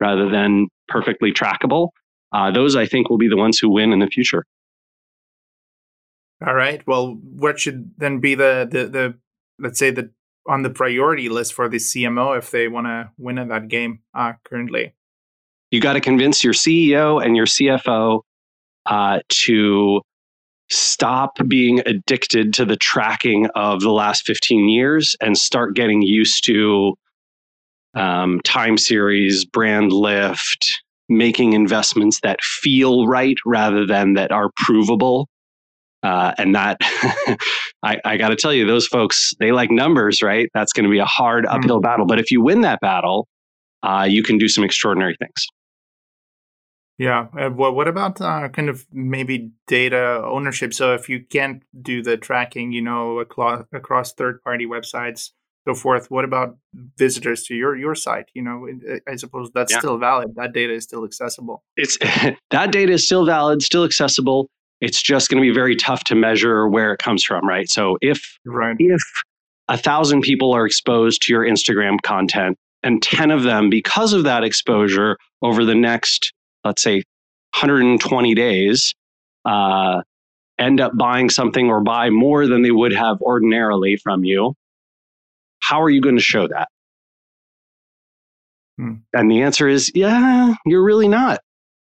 rather 0.00 0.28
than 0.28 0.68
perfectly 0.88 1.32
trackable. 1.32 1.88
Uh, 2.32 2.50
those, 2.50 2.74
I 2.74 2.86
think, 2.86 3.08
will 3.08 3.18
be 3.18 3.28
the 3.28 3.36
ones 3.36 3.58
who 3.58 3.70
win 3.70 3.92
in 3.92 4.00
the 4.00 4.08
future. 4.08 4.44
All 6.44 6.54
right. 6.54 6.84
Well, 6.86 7.14
what 7.22 7.60
should 7.60 7.92
then 7.96 8.18
be 8.18 8.34
the 8.34 8.68
the, 8.70 8.86
the 8.86 9.14
let's 9.58 9.78
say 9.78 9.90
the 9.90 10.10
on 10.46 10.62
the 10.62 10.70
priority 10.70 11.28
list 11.28 11.54
for 11.54 11.68
the 11.68 11.78
CMO 11.78 12.36
if 12.36 12.50
they 12.50 12.68
want 12.68 12.86
to 12.86 13.10
win 13.18 13.38
in 13.38 13.48
that 13.48 13.68
game 13.68 14.00
uh, 14.14 14.34
currently? 14.44 14.94
You 15.70 15.80
got 15.80 15.94
to 15.94 16.00
convince 16.00 16.44
your 16.44 16.52
CEO 16.52 17.24
and 17.24 17.36
your 17.36 17.46
CFO 17.46 18.20
uh, 18.86 19.20
to 19.28 20.00
stop 20.70 21.36
being 21.48 21.80
addicted 21.86 22.54
to 22.54 22.64
the 22.64 22.76
tracking 22.76 23.46
of 23.54 23.80
the 23.80 23.90
last 23.90 24.26
15 24.26 24.68
years 24.68 25.16
and 25.20 25.36
start 25.36 25.74
getting 25.74 26.02
used 26.02 26.44
to 26.44 26.94
um, 27.94 28.40
time 28.44 28.76
series, 28.78 29.44
brand 29.44 29.92
lift, 29.92 30.82
making 31.08 31.52
investments 31.52 32.20
that 32.22 32.42
feel 32.42 33.06
right 33.06 33.36
rather 33.44 33.86
than 33.86 34.14
that 34.14 34.32
are 34.32 34.50
provable 34.56 35.28
uh, 36.04 36.34
and 36.36 36.54
that, 36.54 36.76
I, 37.82 37.98
I 38.04 38.16
got 38.18 38.28
to 38.28 38.36
tell 38.36 38.52
you, 38.52 38.66
those 38.66 38.86
folks, 38.86 39.32
they 39.40 39.52
like 39.52 39.70
numbers, 39.70 40.22
right? 40.22 40.50
That's 40.52 40.72
going 40.72 40.84
to 40.84 40.90
be 40.90 40.98
a 40.98 41.06
hard 41.06 41.46
mm-hmm. 41.46 41.56
uphill 41.56 41.76
mm-hmm. 41.76 41.82
battle. 41.82 42.06
But 42.06 42.20
if 42.20 42.30
you 42.30 42.42
win 42.42 42.60
that 42.60 42.80
battle, 42.80 43.26
uh, 43.82 44.06
you 44.08 44.22
can 44.22 44.36
do 44.36 44.46
some 44.46 44.64
extraordinary 44.64 45.16
things. 45.18 45.46
Yeah. 46.98 47.26
Uh, 47.36 47.48
what, 47.48 47.74
what 47.74 47.88
about 47.88 48.20
uh, 48.20 48.48
kind 48.50 48.68
of 48.68 48.86
maybe 48.92 49.50
data 49.66 50.22
ownership? 50.24 50.74
So 50.74 50.94
if 50.94 51.08
you 51.08 51.24
can't 51.24 51.62
do 51.80 52.02
the 52.02 52.18
tracking, 52.18 52.70
you 52.72 52.82
know, 52.82 53.18
across, 53.18 53.64
across 53.72 54.12
third 54.12 54.42
party 54.44 54.66
websites, 54.66 55.30
so 55.66 55.74
forth, 55.74 56.10
what 56.10 56.26
about 56.26 56.58
visitors 56.98 57.44
to 57.44 57.54
your 57.54 57.74
your 57.74 57.94
site? 57.94 58.26
You 58.34 58.42
know, 58.42 58.68
I 59.08 59.16
suppose 59.16 59.50
that's 59.54 59.72
yeah. 59.72 59.78
still 59.78 59.96
valid. 59.96 60.34
That 60.36 60.52
data 60.52 60.74
is 60.74 60.84
still 60.84 61.06
accessible. 61.06 61.64
It's 61.74 61.96
that 62.50 62.70
data 62.70 62.92
is 62.92 63.06
still 63.06 63.24
valid, 63.24 63.62
still 63.62 63.82
accessible 63.82 64.50
it's 64.84 65.02
just 65.02 65.30
going 65.30 65.42
to 65.42 65.48
be 65.48 65.54
very 65.54 65.74
tough 65.74 66.04
to 66.04 66.14
measure 66.14 66.68
where 66.68 66.92
it 66.92 66.98
comes 66.98 67.24
from, 67.24 67.46
right? 67.48 67.68
So 67.70 67.96
if 68.02 68.38
right. 68.44 68.76
if 68.78 69.02
a 69.68 69.78
thousand 69.78 70.20
people 70.20 70.52
are 70.52 70.66
exposed 70.66 71.22
to 71.22 71.32
your 71.32 71.44
Instagram 71.44 72.00
content, 72.02 72.58
and 72.82 73.02
10 73.02 73.30
of 73.30 73.42
them, 73.42 73.70
because 73.70 74.12
of 74.12 74.24
that 74.24 74.44
exposure 74.44 75.16
over 75.40 75.64
the 75.64 75.74
next, 75.74 76.34
let's 76.64 76.82
say, 76.82 76.96
120 77.56 78.34
days, 78.34 78.94
uh, 79.46 80.02
end 80.58 80.80
up 80.80 80.92
buying 80.96 81.30
something 81.30 81.70
or 81.70 81.80
buy 81.80 82.10
more 82.10 82.46
than 82.46 82.60
they 82.60 82.70
would 82.70 82.92
have 82.92 83.20
ordinarily 83.22 83.96
from 83.96 84.22
you, 84.22 84.54
how 85.60 85.80
are 85.80 85.88
you 85.88 86.02
going 86.02 86.16
to 86.16 86.22
show 86.22 86.46
that? 86.46 86.68
Hmm. 88.76 88.96
And 89.14 89.30
the 89.30 89.42
answer 89.42 89.66
is, 89.66 89.90
yeah, 89.94 90.54
you're 90.66 90.84
really 90.84 91.08
not 91.08 91.40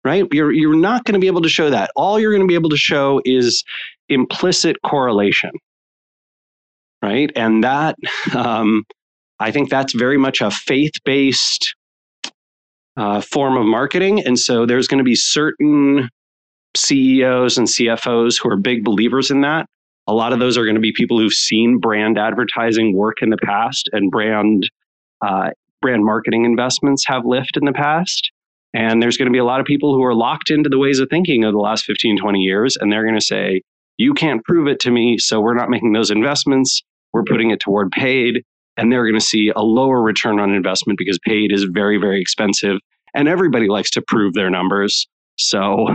right? 0.07 0.25
You're, 0.31 0.53
you're 0.53 0.77
not 0.77 1.05
going 1.05 1.15
to 1.15 1.19
be 1.19 1.27
able 1.27 1.43
to 1.43 1.49
show 1.49 1.69
that. 1.69 1.91
All 1.97 2.21
you're 2.21 2.31
going 2.31 2.47
to 2.47 2.47
be 2.47 2.55
able 2.55 2.71
to 2.71 2.77
show 2.77 3.21
is 3.25 3.65
implicit 4.09 4.77
correlation, 4.83 5.51
right? 7.03 7.31
And 7.35 7.65
that, 7.65 7.97
um, 8.35 8.85
I 9.41 9.51
think 9.51 9.69
that's 9.69 9.93
very 9.93 10.17
much 10.17 10.41
a 10.41 10.53
faith 10.53 10.93
based 11.05 11.75
uh, 12.97 13.21
form 13.21 13.57
of 13.57 13.67
marketing. 13.67 14.25
And 14.25 14.39
so 14.39 14.65
there's 14.65 14.87
going 14.87 14.99
to 14.99 15.05
be 15.05 15.17
certain 15.17 16.09
CEOs 16.77 17.59
and 17.59 17.67
CFOs 17.67 18.41
who 18.41 18.49
are 18.49 18.57
big 18.57 18.85
believers 18.85 19.33
in 19.33 19.41
that. 19.41 19.67
A 20.07 20.15
lot 20.15 20.33
of 20.33 20.39
those 20.39 20.57
are 20.57 20.65
going 20.65 20.77
to 20.77 20.81
be 20.81 20.93
people 20.93 21.19
who've 21.19 21.33
seen 21.33 21.81
brand 21.81 22.17
advertising 22.17 22.97
work 22.97 23.23
in 23.23 23.31
the 23.31 23.39
past 23.39 23.91
and 23.93 24.09
brand 24.09 24.71
uh, 25.21 25.51
brand 25.83 26.05
marketing 26.05 26.45
investments 26.45 27.05
have 27.09 27.25
lift 27.25 27.57
in 27.57 27.65
the 27.65 27.73
past. 27.73 28.31
And 28.75 29.03
there's 29.03 29.17
going 29.17 29.27
to 29.27 29.33
be 29.33 29.39
a 29.39 29.45
lot 29.45 29.61
of 29.61 29.67
people 29.67 29.95
who 29.95 30.03
are 30.05 30.15
locked 30.15 30.51
into 30.51 30.69
the 30.69 30.79
ways 30.79 30.99
of 30.99 31.09
thinking 31.09 31.45
of 31.45 31.53
the 31.53 31.59
last 31.59 31.85
15, 31.85 32.19
20 32.19 32.39
years. 32.41 32.77
And 32.77 32.93
they're 32.93 33.05
going 33.05 33.19
to 33.19 33.25
say, 33.25 33.63
you 33.97 34.13
can't 34.13 34.45
prove 34.45 34.69
it 34.69 34.81
to 34.81 34.91
me. 34.91 35.19
So 35.19 35.41
we're 35.41 35.55
not 35.55 35.71
making 35.71 35.93
those 35.93 36.11
investments. 36.11 36.83
We're 37.13 37.25
putting 37.25 37.51
it 37.51 37.61
toward 37.61 37.91
paid. 37.91 38.45
And 38.77 38.93
they're 38.93 39.05
going 39.05 39.19
to 39.19 39.25
see 39.25 39.51
a 39.55 39.63
lower 39.63 40.03
return 40.03 40.39
on 40.39 40.53
investment 40.53 40.99
because 40.99 41.19
paid 41.19 41.53
is 41.53 41.65
very, 41.65 41.97
very 41.97 42.21
expensive. 42.21 42.79
And 43.15 43.29
everybody 43.29 43.69
likes 43.69 43.91
to 43.93 44.03
prove 44.07 44.35
their 44.35 44.51
numbers. 44.51 45.07
So 45.37 45.87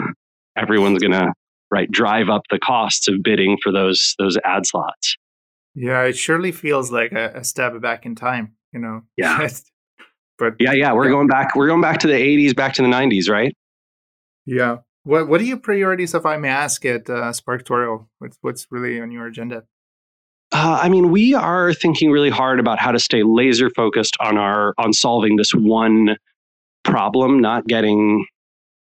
everyone's 0.57 0.99
going 0.99 1.11
to 1.11 1.33
right 1.69 1.89
drive 1.89 2.29
up 2.29 2.41
the 2.49 2.59
costs 2.59 3.07
of 3.07 3.23
bidding 3.23 3.57
for 3.63 3.71
those 3.71 4.15
those 4.19 4.37
ad 4.43 4.65
slots. 4.65 5.15
Yeah, 5.73 6.03
it 6.03 6.17
surely 6.17 6.51
feels 6.51 6.91
like 6.91 7.13
a, 7.13 7.31
a 7.35 7.43
step 7.43 7.79
back 7.79 8.05
in 8.05 8.15
time. 8.15 8.55
You 8.73 8.79
know. 8.79 9.01
Yeah. 9.17 9.47
but 10.41 10.55
yeah, 10.59 10.73
yeah, 10.73 10.91
we're 10.91 11.05
yeah. 11.05 11.11
going 11.11 11.27
back. 11.27 11.55
We're 11.55 11.67
going 11.67 11.81
back 11.81 11.99
to 11.99 12.07
the 12.07 12.13
'80s, 12.13 12.55
back 12.55 12.73
to 12.73 12.81
the 12.81 12.87
'90s, 12.87 13.29
right? 13.29 13.55
Yeah. 14.47 14.77
What 15.03 15.27
What 15.27 15.39
are 15.39 15.43
your 15.43 15.57
priorities, 15.57 16.15
if 16.15 16.25
I 16.25 16.37
may 16.37 16.49
ask, 16.49 16.83
at 16.83 17.07
uh, 17.09 17.31
SparkToro? 17.31 18.07
What's 18.17 18.37
What's 18.41 18.67
really 18.71 18.99
on 18.99 19.11
your 19.11 19.27
agenda? 19.27 19.63
Uh, 20.51 20.79
I 20.81 20.89
mean, 20.89 21.11
we 21.11 21.35
are 21.35 21.73
thinking 21.73 22.09
really 22.09 22.31
hard 22.31 22.59
about 22.59 22.79
how 22.79 22.91
to 22.91 22.99
stay 22.99 23.21
laser 23.23 23.69
focused 23.69 24.17
on 24.19 24.37
our 24.37 24.73
on 24.79 24.93
solving 24.93 25.35
this 25.35 25.51
one 25.53 26.17
problem, 26.83 27.39
not 27.39 27.67
getting 27.67 28.25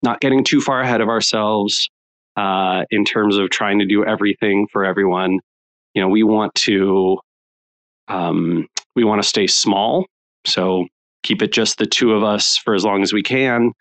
not 0.02 0.20
getting 0.20 0.44
too 0.44 0.60
far 0.60 0.82
ahead 0.82 1.00
of 1.00 1.08
ourselves 1.08 1.88
uh, 2.36 2.84
in 2.90 3.06
terms 3.06 3.38
of 3.38 3.48
trying 3.48 3.78
to 3.78 3.86
do 3.86 4.04
everything 4.04 4.68
for 4.70 4.84
everyone. 4.84 5.40
You 5.94 6.02
know, 6.02 6.08
we 6.08 6.22
want 6.22 6.54
to 6.66 7.16
um, 8.08 8.68
we 8.94 9.04
want 9.04 9.22
to 9.22 9.28
stay 9.28 9.46
small, 9.46 10.04
so 10.44 10.86
keep 11.26 11.42
it 11.42 11.52
just 11.52 11.78
the 11.78 11.86
two 11.86 12.12
of 12.12 12.22
us 12.22 12.56
for 12.56 12.74
as 12.74 12.84
long 12.84 13.02
as 13.02 13.12
we 13.12 13.22
can. 13.22 13.72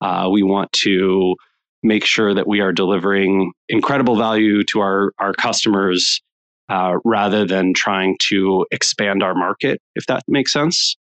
Uh, 0.00 0.28
we 0.30 0.42
want 0.42 0.72
to 0.72 1.34
make 1.82 2.04
sure 2.04 2.34
that 2.34 2.46
we 2.46 2.60
are 2.60 2.72
delivering 2.72 3.52
incredible 3.68 4.16
value 4.16 4.64
to 4.64 4.80
our 4.80 5.12
our 5.18 5.32
customers 5.34 6.20
uh, 6.68 6.94
rather 7.04 7.44
than 7.46 7.74
trying 7.74 8.16
to 8.28 8.66
expand 8.70 9.22
our 9.22 9.34
market, 9.34 9.80
if 9.94 10.06
that 10.06 10.22
makes 10.26 10.52
sense. 10.52 10.96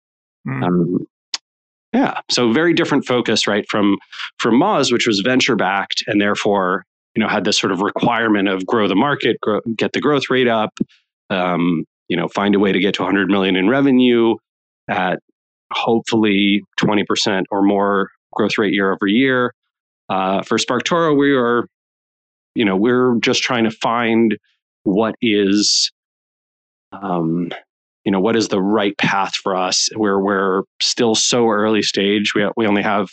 Mm. 0.47 0.63
Um, 0.63 1.07
yeah, 1.93 2.21
so 2.29 2.51
very 2.51 2.73
different 2.73 3.05
focus, 3.05 3.47
right, 3.47 3.65
from 3.69 3.97
from 4.37 4.55
Moz, 4.55 4.91
which 4.91 5.07
was 5.07 5.19
venture 5.19 5.55
backed, 5.55 6.03
and 6.07 6.21
therefore 6.21 6.85
you 7.15 7.21
know 7.21 7.27
had 7.27 7.43
this 7.43 7.59
sort 7.59 7.71
of 7.71 7.81
requirement 7.81 8.47
of 8.47 8.65
grow 8.65 8.87
the 8.87 8.95
market, 8.95 9.37
grow, 9.41 9.59
get 9.75 9.93
the 9.93 9.99
growth 9.99 10.29
rate 10.29 10.47
up, 10.47 10.71
um, 11.29 11.83
you 12.09 12.17
know, 12.17 12.27
find 12.27 12.55
a 12.55 12.59
way 12.59 12.71
to 12.71 12.79
get 12.79 12.95
to 12.95 13.03
100 13.03 13.29
million 13.29 13.55
in 13.55 13.69
revenue 13.69 14.35
at 14.89 15.19
hopefully 15.73 16.63
20% 16.79 17.43
or 17.51 17.61
more 17.61 18.09
growth 18.33 18.57
rate 18.57 18.73
year 18.73 18.91
over 18.91 19.07
year. 19.07 19.53
Uh, 20.09 20.41
for 20.41 20.57
SparkToro, 20.57 21.17
we 21.17 21.35
are, 21.35 21.67
you 22.55 22.65
know, 22.65 22.75
we're 22.75 23.15
just 23.19 23.43
trying 23.43 23.63
to 23.63 23.71
find 23.71 24.37
what 24.83 25.15
is 25.21 25.91
um, 26.91 27.51
you 28.05 28.11
know 28.11 28.19
what 28.19 28.35
is 28.35 28.47
the 28.47 28.61
right 28.61 28.97
path 28.97 29.35
for 29.35 29.55
us 29.55 29.89
we're 29.95 30.19
we're 30.19 30.63
still 30.81 31.15
so 31.15 31.47
early 31.49 31.81
stage 31.81 32.33
we 32.33 32.43
we 32.57 32.65
only 32.65 32.81
have 32.81 33.09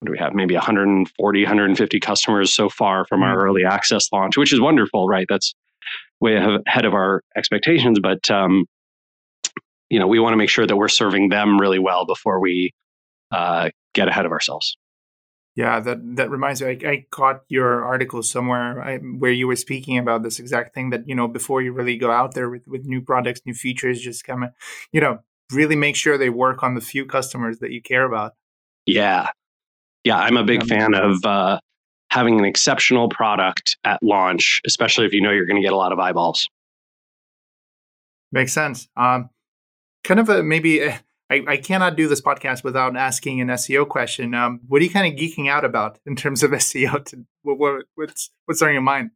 what 0.00 0.06
do 0.06 0.12
we 0.12 0.18
have 0.18 0.34
maybe 0.34 0.54
140 0.54 1.42
150 1.42 2.00
customers 2.00 2.54
so 2.54 2.68
far 2.68 3.06
from 3.06 3.22
our 3.22 3.36
mm-hmm. 3.36 3.46
early 3.46 3.64
access 3.64 4.12
launch 4.12 4.36
which 4.36 4.52
is 4.52 4.60
wonderful 4.60 5.06
right 5.06 5.26
that's 5.28 5.54
way 6.20 6.36
ahead 6.36 6.84
of 6.84 6.94
our 6.94 7.22
expectations 7.36 7.98
but 8.02 8.30
um, 8.30 8.66
you 9.92 9.98
know 9.98 10.06
we 10.06 10.18
want 10.18 10.32
to 10.32 10.36
make 10.36 10.50
sure 10.50 10.66
that 10.66 10.76
we're 10.76 10.88
serving 10.88 11.28
them 11.28 11.60
really 11.60 11.78
well 11.78 12.04
before 12.04 12.40
we 12.40 12.72
uh, 13.30 13.68
get 13.94 14.08
ahead 14.08 14.26
of 14.26 14.32
ourselves 14.32 14.76
yeah, 15.54 15.80
that 15.80 16.16
that 16.16 16.30
reminds 16.30 16.62
me. 16.62 16.68
I, 16.68 16.90
I 16.90 17.06
caught 17.10 17.42
your 17.48 17.84
article 17.84 18.22
somewhere 18.22 18.82
I, 18.82 18.96
where 18.98 19.32
you 19.32 19.46
were 19.46 19.56
speaking 19.56 19.98
about 19.98 20.22
this 20.22 20.38
exact 20.38 20.74
thing. 20.74 20.90
That 20.90 21.06
you 21.06 21.14
know, 21.14 21.28
before 21.28 21.60
you 21.60 21.72
really 21.72 21.98
go 21.98 22.10
out 22.10 22.34
there 22.34 22.48
with, 22.48 22.66
with 22.66 22.86
new 22.86 23.02
products, 23.02 23.42
new 23.44 23.52
features, 23.52 24.00
just 24.00 24.24
kind 24.24 24.44
of, 24.44 24.50
you 24.92 25.00
know, 25.00 25.18
really 25.52 25.76
make 25.76 25.94
sure 25.94 26.16
they 26.16 26.30
work 26.30 26.62
on 26.62 26.74
the 26.74 26.80
few 26.80 27.04
customers 27.04 27.58
that 27.58 27.70
you 27.70 27.82
care 27.82 28.04
about. 28.04 28.32
Yeah, 28.86 29.28
yeah, 30.04 30.16
I'm 30.16 30.38
a 30.38 30.44
big 30.44 30.66
fan 30.66 30.94
of 30.94 31.22
uh, 31.24 31.60
having 32.08 32.38
an 32.38 32.46
exceptional 32.46 33.10
product 33.10 33.76
at 33.84 34.02
launch, 34.02 34.62
especially 34.66 35.04
if 35.04 35.12
you 35.12 35.20
know 35.20 35.32
you're 35.32 35.46
going 35.46 35.60
to 35.60 35.62
get 35.62 35.74
a 35.74 35.76
lot 35.76 35.92
of 35.92 35.98
eyeballs. 35.98 36.48
Makes 38.32 38.54
sense. 38.54 38.88
Um, 38.96 39.28
kind 40.04 40.20
of 40.20 40.28
a 40.28 40.42
maybe. 40.42 40.90
I, 41.30 41.42
I 41.48 41.56
cannot 41.56 41.96
do 41.96 42.08
this 42.08 42.20
podcast 42.20 42.62
without 42.62 42.94
asking 42.94 43.40
an 43.40 43.48
SEO 43.48 43.88
question. 43.88 44.34
Um, 44.34 44.60
what 44.68 44.82
are 44.82 44.84
you 44.84 44.90
kind 44.90 45.10
of 45.10 45.18
geeking 45.18 45.48
out 45.48 45.64
about 45.64 45.98
in 46.04 46.14
terms 46.14 46.42
of 46.42 46.50
SEO? 46.50 47.02
To, 47.06 47.24
what, 47.42 47.58
what, 47.58 47.84
what's 47.94 48.30
what's 48.44 48.60
on 48.60 48.72
your 48.72 48.82
mind? 48.82 49.12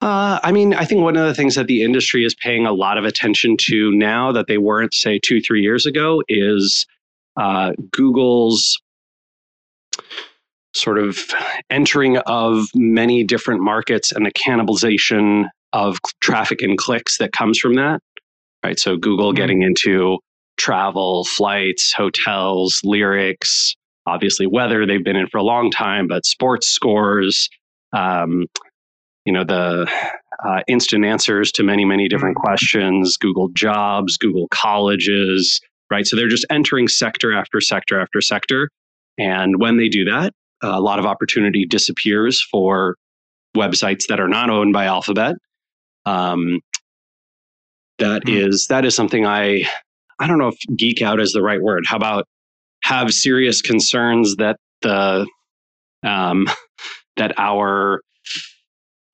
Uh, 0.00 0.38
I 0.42 0.52
mean, 0.52 0.74
I 0.74 0.84
think 0.84 1.00
one 1.00 1.16
of 1.16 1.26
the 1.26 1.34
things 1.34 1.54
that 1.54 1.66
the 1.66 1.82
industry 1.82 2.26
is 2.26 2.34
paying 2.34 2.66
a 2.66 2.72
lot 2.72 2.98
of 2.98 3.04
attention 3.04 3.56
to 3.62 3.90
now 3.92 4.32
that 4.32 4.48
they 4.48 4.58
weren't, 4.58 4.92
say, 4.92 5.18
two, 5.18 5.40
three 5.40 5.62
years 5.62 5.86
ago 5.86 6.22
is 6.28 6.86
uh, 7.38 7.72
Google's 7.90 8.82
sort 10.74 10.98
of 10.98 11.18
entering 11.70 12.18
of 12.26 12.66
many 12.74 13.24
different 13.24 13.62
markets 13.62 14.12
and 14.12 14.26
the 14.26 14.32
cannibalization 14.32 15.48
of 15.72 15.98
traffic 16.20 16.60
and 16.60 16.76
clicks 16.76 17.18
that 17.18 17.32
comes 17.32 17.58
from 17.58 17.74
that. 17.74 18.00
Right. 18.64 18.78
So 18.78 18.96
Google 18.96 19.30
mm-hmm. 19.30 19.36
getting 19.36 19.62
into 19.62 20.18
travel, 20.56 21.24
flights, 21.24 21.92
hotels, 21.92 22.80
lyrics, 22.82 23.74
obviously 24.06 24.46
weather 24.46 24.86
they've 24.86 25.04
been 25.04 25.16
in 25.16 25.26
for 25.26 25.36
a 25.36 25.42
long 25.42 25.70
time, 25.70 26.08
but 26.08 26.24
sports 26.24 26.68
scores, 26.68 27.50
um, 27.94 28.46
you 29.26 29.32
know, 29.34 29.44
the 29.44 29.90
uh, 30.46 30.60
instant 30.66 31.04
answers 31.04 31.52
to 31.52 31.62
many, 31.62 31.84
many 31.84 32.08
different 32.08 32.36
mm-hmm. 32.36 32.46
questions, 32.46 33.18
Google 33.18 33.48
jobs, 33.54 34.16
Google 34.16 34.48
colleges, 34.48 35.60
right? 35.90 36.06
So 36.06 36.16
they're 36.16 36.28
just 36.28 36.46
entering 36.50 36.88
sector 36.88 37.34
after 37.34 37.60
sector 37.60 38.00
after 38.00 38.22
sector. 38.22 38.70
And 39.18 39.60
when 39.60 39.76
they 39.76 39.90
do 39.90 40.06
that, 40.06 40.32
a 40.62 40.80
lot 40.80 40.98
of 40.98 41.04
opportunity 41.04 41.66
disappears 41.66 42.42
for 42.50 42.96
websites 43.54 44.04
that 44.08 44.20
are 44.20 44.28
not 44.28 44.48
owned 44.48 44.72
by 44.72 44.86
Alphabet. 44.86 45.34
Um, 46.06 46.60
that 47.98 48.24
mm. 48.24 48.48
is 48.48 48.66
that 48.68 48.84
is 48.84 48.94
something 48.94 49.26
I 49.26 49.64
I 50.18 50.26
don't 50.26 50.38
know 50.38 50.48
if 50.48 50.58
geek 50.76 51.02
out 51.02 51.20
is 51.20 51.32
the 51.32 51.42
right 51.42 51.60
word. 51.60 51.84
How 51.86 51.96
about 51.96 52.26
have 52.82 53.12
serious 53.12 53.62
concerns 53.62 54.36
that 54.36 54.58
the 54.82 55.26
um, 56.02 56.46
that 57.16 57.32
our 57.38 58.00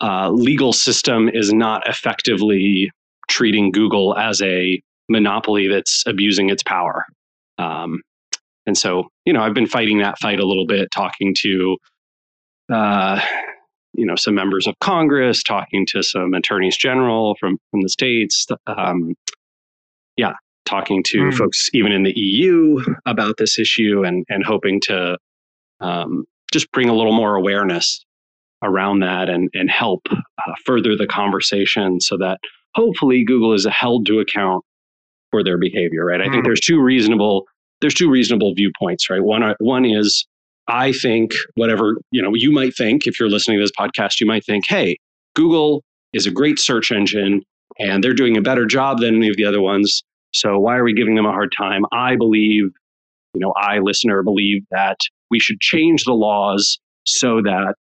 uh, 0.01 0.31
legal 0.31 0.73
system 0.73 1.29
is 1.29 1.53
not 1.53 1.87
effectively 1.87 2.91
treating 3.29 3.71
Google 3.71 4.17
as 4.17 4.41
a 4.43 4.81
monopoly 5.09 5.69
that's 5.69 6.05
abusing 6.07 6.51
its 6.51 6.63
power. 6.63 7.05
Um, 7.59 8.01
and 8.67 8.77
so, 8.77 9.09
you 9.25 9.33
know, 9.33 9.43
I've 9.43 9.55
been 9.55 9.67
fighting 9.67 9.99
that 9.99 10.19
fight 10.19 10.41
a 10.41 10.47
little 10.47 10.67
bit, 10.67 10.89
talking 10.95 11.35
to, 11.41 11.77
uh, 12.73 13.21
you 14.01 14.07
know, 14.07 14.17
some 14.17 14.35
members 14.35 14.67
of 14.67 14.75
Congress, 14.81 15.43
talking 15.43 15.85
to 15.91 16.03
some 16.03 16.33
attorneys 16.33 16.77
general 16.77 17.37
from 17.39 17.59
from 17.71 17.83
the 17.83 17.89
states. 17.91 18.47
Um, 18.67 19.15
yeah, 20.17 20.33
talking 20.65 21.03
to 21.09 21.19
mm. 21.19 21.35
folks 21.35 21.69
even 21.75 21.93
in 21.93 22.03
the 22.03 22.19
EU 22.19 22.83
about 23.07 23.37
this 23.37 23.59
issue 23.59 24.05
and, 24.05 24.25
and 24.29 24.45
hoping 24.45 24.81
to 24.83 25.19
um, 25.81 26.25
just 26.53 26.71
bring 26.73 26.89
a 26.89 26.95
little 26.95 27.13
more 27.13 27.35
awareness 27.35 28.05
around 28.63 29.01
that 29.01 29.29
and, 29.29 29.51
and 29.53 29.71
help 29.71 30.03
uh, 30.11 30.53
further 30.65 30.97
the 30.97 31.07
conversation 31.07 32.01
so 32.01 32.17
that 32.17 32.39
hopefully 32.75 33.25
Google 33.25 33.53
is 33.53 33.67
held 33.67 34.07
to 34.07 34.21
account 34.21 34.65
for 35.31 35.43
their 35.43 35.59
behavior, 35.59 36.05
right? 36.05 36.21
I 36.21 36.25
think 36.25 36.37
hmm. 36.37 36.45
there's 36.45 36.61
two 36.61 36.81
reasonable 36.81 37.47
there's 37.81 37.95
two 37.95 38.11
reasonable 38.11 38.55
viewpoints, 38.55 39.09
right? 39.09 39.23
One 39.23 39.55
one 39.59 39.85
is 39.85 40.27
I 40.71 40.93
think 40.93 41.33
whatever, 41.55 41.97
you 42.11 42.23
know, 42.23 42.35
you 42.35 42.53
might 42.53 42.75
think 42.75 43.07
if 43.07 43.19
you're 43.19 43.29
listening 43.29 43.59
to 43.59 43.65
this 43.65 43.73
podcast, 43.79 44.21
you 44.21 44.27
might 44.27 44.45
think, 44.45 44.65
"Hey, 44.69 44.97
Google 45.35 45.83
is 46.13 46.27
a 46.27 46.31
great 46.31 46.59
search 46.59 46.91
engine 46.91 47.43
and 47.79 48.03
they're 48.03 48.15
doing 48.15 48.37
a 48.37 48.43
better 48.43 48.67
job 48.67 48.99
than 49.01 49.17
any 49.17 49.29
of 49.29 49.37
the 49.37 49.45
other 49.45 49.61
ones. 49.61 50.03
So 50.33 50.59
why 50.59 50.77
are 50.77 50.85
we 50.85 50.93
giving 50.93 51.15
them 51.15 51.27
a 51.27 51.33
hard 51.33 51.53
time? 51.57 51.83
I 51.93 52.17
believe, 52.17 52.65
you 53.35 53.41
know, 53.41 53.53
I, 53.57 53.79
listener, 53.79 54.23
believe 54.23 54.63
that 54.71 54.97
we 55.31 55.41
should 55.41 55.61
change 55.61 56.05
the 56.05 56.13
laws 56.13 56.79
so 57.05 57.41
that 57.43 57.75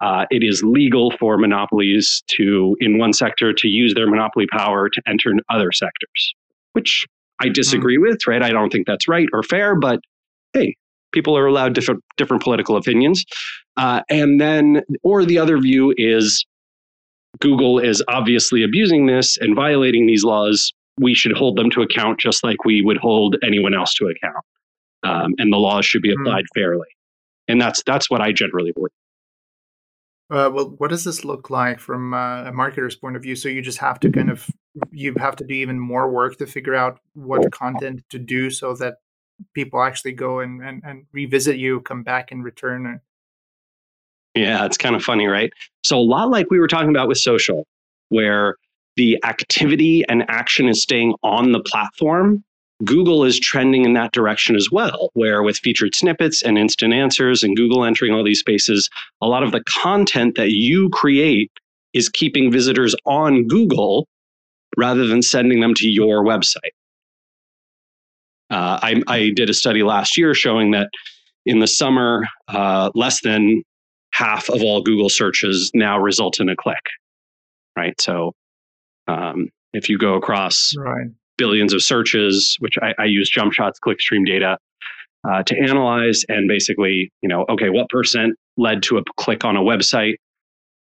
uh, 0.00 0.26
it 0.30 0.44
is 0.44 0.62
legal 0.62 1.12
for 1.18 1.38
monopolies 1.38 2.22
to, 2.28 2.76
in 2.80 2.98
one 2.98 3.12
sector, 3.12 3.52
to 3.52 3.68
use 3.68 3.94
their 3.94 4.08
monopoly 4.08 4.46
power 4.46 4.88
to 4.88 5.02
enter 5.08 5.32
other 5.50 5.72
sectors, 5.72 6.34
which 6.72 7.04
I 7.40 7.48
disagree 7.48 7.96
mm. 7.96 8.02
with, 8.02 8.26
right? 8.26 8.42
I 8.42 8.50
don't 8.50 8.70
think 8.70 8.86
that's 8.86 9.08
right 9.08 9.26
or 9.32 9.42
fair, 9.42 9.74
but 9.74 10.00
hey, 10.52 10.76
people 11.12 11.36
are 11.36 11.46
allowed 11.46 11.74
different 11.74 12.02
different 12.16 12.42
political 12.42 12.76
opinions. 12.76 13.24
Uh, 13.76 14.02
and 14.08 14.40
then, 14.40 14.82
or 15.02 15.24
the 15.24 15.38
other 15.38 15.58
view 15.58 15.94
is 15.96 16.44
Google 17.40 17.78
is 17.78 18.02
obviously 18.08 18.62
abusing 18.62 19.06
this 19.06 19.36
and 19.38 19.54
violating 19.54 20.06
these 20.06 20.24
laws 20.24 20.72
we 20.98 21.14
should 21.14 21.36
hold 21.36 21.56
them 21.56 21.70
to 21.70 21.82
account 21.82 22.18
just 22.18 22.42
like 22.42 22.64
we 22.64 22.82
would 22.82 22.98
hold 22.98 23.36
anyone 23.42 23.74
else 23.74 23.94
to 23.94 24.06
account. 24.06 24.44
Um, 25.04 25.34
and 25.38 25.52
the 25.52 25.56
laws 25.56 25.86
should 25.86 26.02
be 26.02 26.12
hmm. 26.12 26.20
applied 26.20 26.44
mm. 26.44 26.60
fairly. 26.60 26.88
And 27.46 27.60
that's 27.60 27.82
that's 27.84 28.10
what 28.10 28.20
I 28.20 28.32
generally 28.32 28.72
believe. 28.72 28.90
Uh, 30.30 30.50
well, 30.52 30.74
what 30.76 30.90
does 30.90 31.04
this 31.04 31.24
look 31.24 31.48
like 31.48 31.78
from 31.78 32.12
uh, 32.12 32.44
a 32.44 32.52
marketer's 32.52 32.96
point 32.96 33.16
of 33.16 33.22
view? 33.22 33.34
So 33.34 33.48
you 33.48 33.62
just 33.62 33.78
have 33.78 33.98
to 34.00 34.10
kind 34.10 34.30
of 34.30 34.50
you 34.90 35.14
have 35.18 35.36
to 35.36 35.44
do 35.44 35.54
even 35.54 35.80
more 35.80 36.10
work 36.10 36.36
to 36.38 36.46
figure 36.46 36.74
out 36.74 37.00
what 37.14 37.50
content 37.52 38.02
to 38.10 38.18
do 38.18 38.50
so 38.50 38.74
that 38.74 38.96
people 39.54 39.82
actually 39.82 40.12
go 40.12 40.40
and, 40.40 40.62
and, 40.62 40.82
and 40.84 41.06
revisit 41.12 41.56
you, 41.56 41.80
come 41.80 42.02
back 42.02 42.32
and 42.32 42.44
return. 42.44 42.86
Uh 42.86 42.98
yeah, 44.34 44.64
it's 44.64 44.76
kind 44.76 44.94
of 44.94 45.02
funny, 45.02 45.26
right? 45.26 45.52
So, 45.82 45.98
a 45.98 46.00
lot 46.00 46.30
like 46.30 46.50
we 46.50 46.60
were 46.60 46.68
talking 46.68 46.90
about 46.90 47.08
with 47.08 47.18
social, 47.18 47.66
where 48.08 48.56
the 48.96 49.18
activity 49.24 50.04
and 50.08 50.24
action 50.28 50.68
is 50.68 50.82
staying 50.82 51.14
on 51.22 51.52
the 51.52 51.60
platform, 51.60 52.44
Google 52.84 53.24
is 53.24 53.40
trending 53.40 53.84
in 53.84 53.94
that 53.94 54.12
direction 54.12 54.54
as 54.54 54.70
well, 54.70 55.10
where 55.14 55.42
with 55.42 55.58
featured 55.58 55.94
snippets 55.94 56.42
and 56.42 56.56
instant 56.56 56.94
answers 56.94 57.42
and 57.42 57.56
Google 57.56 57.84
entering 57.84 58.12
all 58.12 58.24
these 58.24 58.40
spaces, 58.40 58.88
a 59.20 59.26
lot 59.26 59.42
of 59.42 59.50
the 59.50 59.62
content 59.64 60.36
that 60.36 60.50
you 60.50 60.88
create 60.90 61.50
is 61.92 62.08
keeping 62.08 62.52
visitors 62.52 62.94
on 63.06 63.46
Google 63.48 64.06
rather 64.76 65.06
than 65.06 65.22
sending 65.22 65.60
them 65.60 65.74
to 65.74 65.88
your 65.88 66.22
website. 66.22 66.74
Uh, 68.50 68.78
I, 68.82 69.02
I, 69.06 69.30
did 69.34 69.50
a 69.50 69.54
study 69.54 69.82
last 69.82 70.16
year 70.16 70.32
showing 70.32 70.70
that 70.70 70.88
in 71.44 71.58
the 71.58 71.66
summer, 71.66 72.26
uh, 72.48 72.90
less 72.94 73.20
than 73.22 73.62
half 74.12 74.48
of 74.48 74.62
all 74.62 74.82
Google 74.82 75.08
searches 75.08 75.70
now 75.74 75.98
result 75.98 76.40
in 76.40 76.48
a 76.48 76.56
click. 76.56 76.80
Right. 77.76 77.98
So 78.00 78.32
um, 79.06 79.48
if 79.72 79.88
you 79.88 79.98
go 79.98 80.14
across 80.14 80.72
right. 80.78 81.08
billions 81.36 81.72
of 81.72 81.82
searches, 81.82 82.56
which 82.60 82.74
I, 82.80 82.94
I 82.98 83.04
use 83.04 83.30
Jumpshot's 83.30 83.78
clickstream 83.80 84.26
data 84.26 84.58
uh, 85.28 85.42
to 85.44 85.58
analyze, 85.58 86.24
and 86.28 86.48
basically, 86.48 87.12
you 87.22 87.28
know, 87.28 87.44
okay, 87.48 87.70
what 87.70 87.88
percent 87.88 88.34
led 88.56 88.82
to 88.84 88.98
a 88.98 89.02
click 89.16 89.44
on 89.44 89.56
a 89.56 89.60
website? 89.60 90.14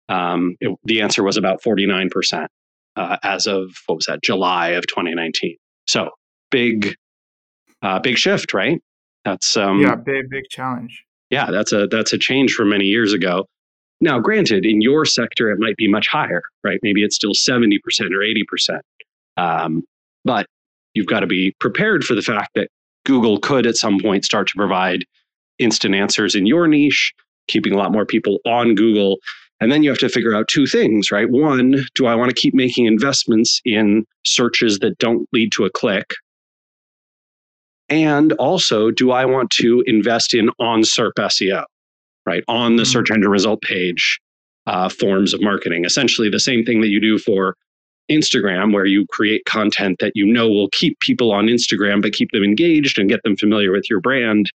Um, 0.09 0.55
it, 0.61 0.77
the 0.85 1.01
answer 1.01 1.23
was 1.23 1.37
about 1.37 1.61
49% 1.61 2.47
uh, 2.95 3.17
as 3.23 3.45
of 3.45 3.71
what 3.85 3.95
was 3.95 4.05
that, 4.05 4.23
July 4.23 4.69
of 4.69 4.87
2019. 4.87 5.55
So 5.87 6.09
big 6.49 6.95
uh, 7.81 7.99
big 7.99 8.17
shift, 8.17 8.53
right? 8.53 8.81
That's 9.25 9.57
um, 9.57 9.81
yeah, 9.81 9.95
big 9.95 10.29
big 10.29 10.45
challenge. 10.49 11.03
Yeah, 11.29 11.51
that's 11.51 11.71
a 11.73 11.87
that's 11.87 12.13
a 12.13 12.17
change 12.17 12.53
from 12.53 12.69
many 12.69 12.85
years 12.85 13.13
ago. 13.13 13.45
Now, 13.99 14.19
granted, 14.19 14.65
in 14.65 14.81
your 14.81 15.05
sector, 15.05 15.49
it 15.49 15.59
might 15.59 15.75
be 15.75 15.87
much 15.87 16.07
higher, 16.07 16.43
right? 16.63 16.79
Maybe 16.83 17.03
it's 17.03 17.15
still 17.15 17.33
seventy 17.33 17.79
percent 17.79 18.13
or 18.13 18.21
eighty 18.21 18.43
percent, 18.47 18.81
um, 19.35 19.83
but 20.23 20.45
you've 20.93 21.07
got 21.07 21.21
to 21.21 21.27
be 21.27 21.53
prepared 21.59 22.03
for 22.03 22.15
the 22.15 22.21
fact 22.21 22.51
that 22.55 22.69
Google 23.05 23.39
could 23.39 23.65
at 23.65 23.75
some 23.75 23.99
point 23.99 24.25
start 24.25 24.47
to 24.47 24.53
provide 24.55 25.03
instant 25.59 25.95
answers 25.95 26.35
in 26.35 26.45
your 26.45 26.67
niche, 26.67 27.13
keeping 27.47 27.73
a 27.73 27.77
lot 27.77 27.91
more 27.91 28.05
people 28.05 28.39
on 28.45 28.75
Google. 28.75 29.17
And 29.59 29.71
then 29.71 29.81
you 29.81 29.89
have 29.89 29.99
to 29.99 30.09
figure 30.09 30.35
out 30.35 30.47
two 30.47 30.67
things, 30.67 31.11
right? 31.11 31.29
One, 31.29 31.85
do 31.95 32.05
I 32.05 32.13
want 32.13 32.29
to 32.29 32.39
keep 32.39 32.53
making 32.53 32.85
investments 32.85 33.59
in 33.65 34.05
searches 34.23 34.79
that 34.79 34.99
don't 34.99 35.27
lead 35.33 35.51
to 35.53 35.65
a 35.65 35.69
click? 35.71 36.13
And 37.89 38.33
also, 38.33 38.91
do 38.91 39.11
I 39.11 39.25
want 39.25 39.49
to 39.51 39.83
invest 39.87 40.33
in 40.33 40.49
on 40.59 40.81
SERP 40.81 41.13
SEO, 41.17 41.63
right? 42.25 42.43
On 42.47 42.75
the 42.75 42.85
search 42.85 43.05
mm-hmm. 43.05 43.15
engine 43.15 43.31
result 43.31 43.61
page 43.61 44.19
uh, 44.65 44.89
forms 44.89 45.33
of 45.33 45.41
marketing. 45.41 45.85
Essentially, 45.85 46.29
the 46.29 46.39
same 46.39 46.65
thing 46.65 46.81
that 46.81 46.89
you 46.89 46.99
do 46.99 47.17
for 47.17 47.55
Instagram, 48.11 48.73
where 48.73 48.85
you 48.85 49.05
create 49.09 49.45
content 49.45 49.97
that 49.99 50.13
you 50.15 50.25
know 50.25 50.49
will 50.49 50.69
keep 50.71 50.99
people 50.99 51.31
on 51.31 51.47
Instagram, 51.47 52.01
but 52.01 52.13
keep 52.13 52.31
them 52.31 52.43
engaged 52.43 52.99
and 52.99 53.09
get 53.09 53.21
them 53.23 53.35
familiar 53.35 53.71
with 53.71 53.89
your 53.89 54.01
brand. 54.01 54.51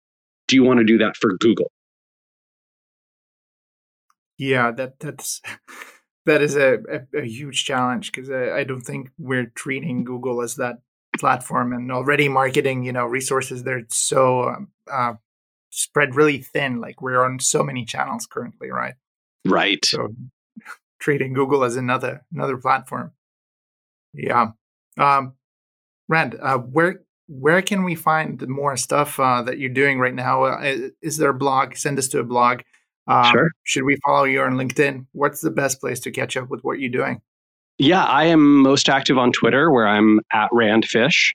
Do 0.49 0.57
you 0.57 0.63
want 0.63 0.79
to 0.79 0.85
do 0.85 0.99
that 0.99 1.17
for 1.17 1.37
Google? 1.39 1.71
Yeah, 4.39 4.71
that 4.73 5.01
that's 5.01 5.43
that 6.27 6.43
is 6.43 6.57
a, 6.57 6.79
a, 6.91 7.19
a 7.21 7.25
huge 7.25 7.65
challenge 7.65 8.13
because 8.13 8.31
I, 8.31 8.59
I, 8.59 8.65
don't 8.65 8.83
think 8.83 9.11
we're 9.19 9.51
treating 9.55 10.05
Google 10.05 10.43
as 10.43 10.57
that 10.57 10.77
platform 11.19 11.73
and 11.73 11.91
already 11.93 12.29
marketing 12.29 12.85
you 12.85 12.93
know 12.93 13.05
resources 13.07 13.63
they're 13.63 13.85
so 13.89 14.49
um, 14.49 14.69
uh, 14.91 15.15
spread 15.71 16.15
really 16.15 16.39
thin 16.39 16.81
like 16.81 17.03
we're 17.03 17.25
on 17.25 17.39
so 17.39 17.63
many 17.63 17.85
channels 17.85 18.27
currently 18.27 18.71
right? 18.71 18.95
Right. 19.47 19.85
So 19.85 20.09
treating 20.99 21.33
google 21.33 21.65
as 21.65 21.77
another 21.77 22.25
another 22.33 22.57
platform. 22.57 23.13
Yeah. 24.15 24.53
Um 24.97 25.35
rand 26.09 26.37
uh, 26.41 26.59
where 26.59 27.03
where 27.29 27.61
can 27.61 27.85
we 27.85 27.95
find 27.95 28.47
more 28.49 28.77
stuff 28.77 29.21
uh, 29.21 29.43
that 29.43 29.59
you're 29.59 29.69
doing 29.69 29.99
right 29.99 30.15
now? 30.15 30.45
Uh, 30.45 30.89
is 31.03 31.19
there 31.19 31.29
a 31.29 31.35
blog? 31.35 31.77
Send 31.77 31.99
us 31.99 32.09
to 32.09 32.21
a 32.21 32.25
blog. 32.25 32.63
Um, 33.07 33.31
sure. 33.31 33.51
should 33.65 33.85
we 33.85 33.99
follow 34.05 34.25
you 34.25 34.41
on 34.41 34.55
linkedin? 34.55 35.07
What's 35.13 35.43
the 35.43 35.51
best 35.51 35.79
place 35.79 36.01
to 36.01 36.11
catch 36.11 36.39
up 36.39 36.49
with 36.49 36.63
what 36.63 36.79
you're 36.79 36.91
doing 36.91 37.21
yeah, 37.79 38.05
I 38.05 38.25
am 38.25 38.59
most 38.63 38.89
active 38.89 39.19
on 39.19 39.33
Twitter 39.33 39.71
where 39.71 39.87
I'm 39.87 40.21
at 40.33 40.51
Randfish. 40.51 41.33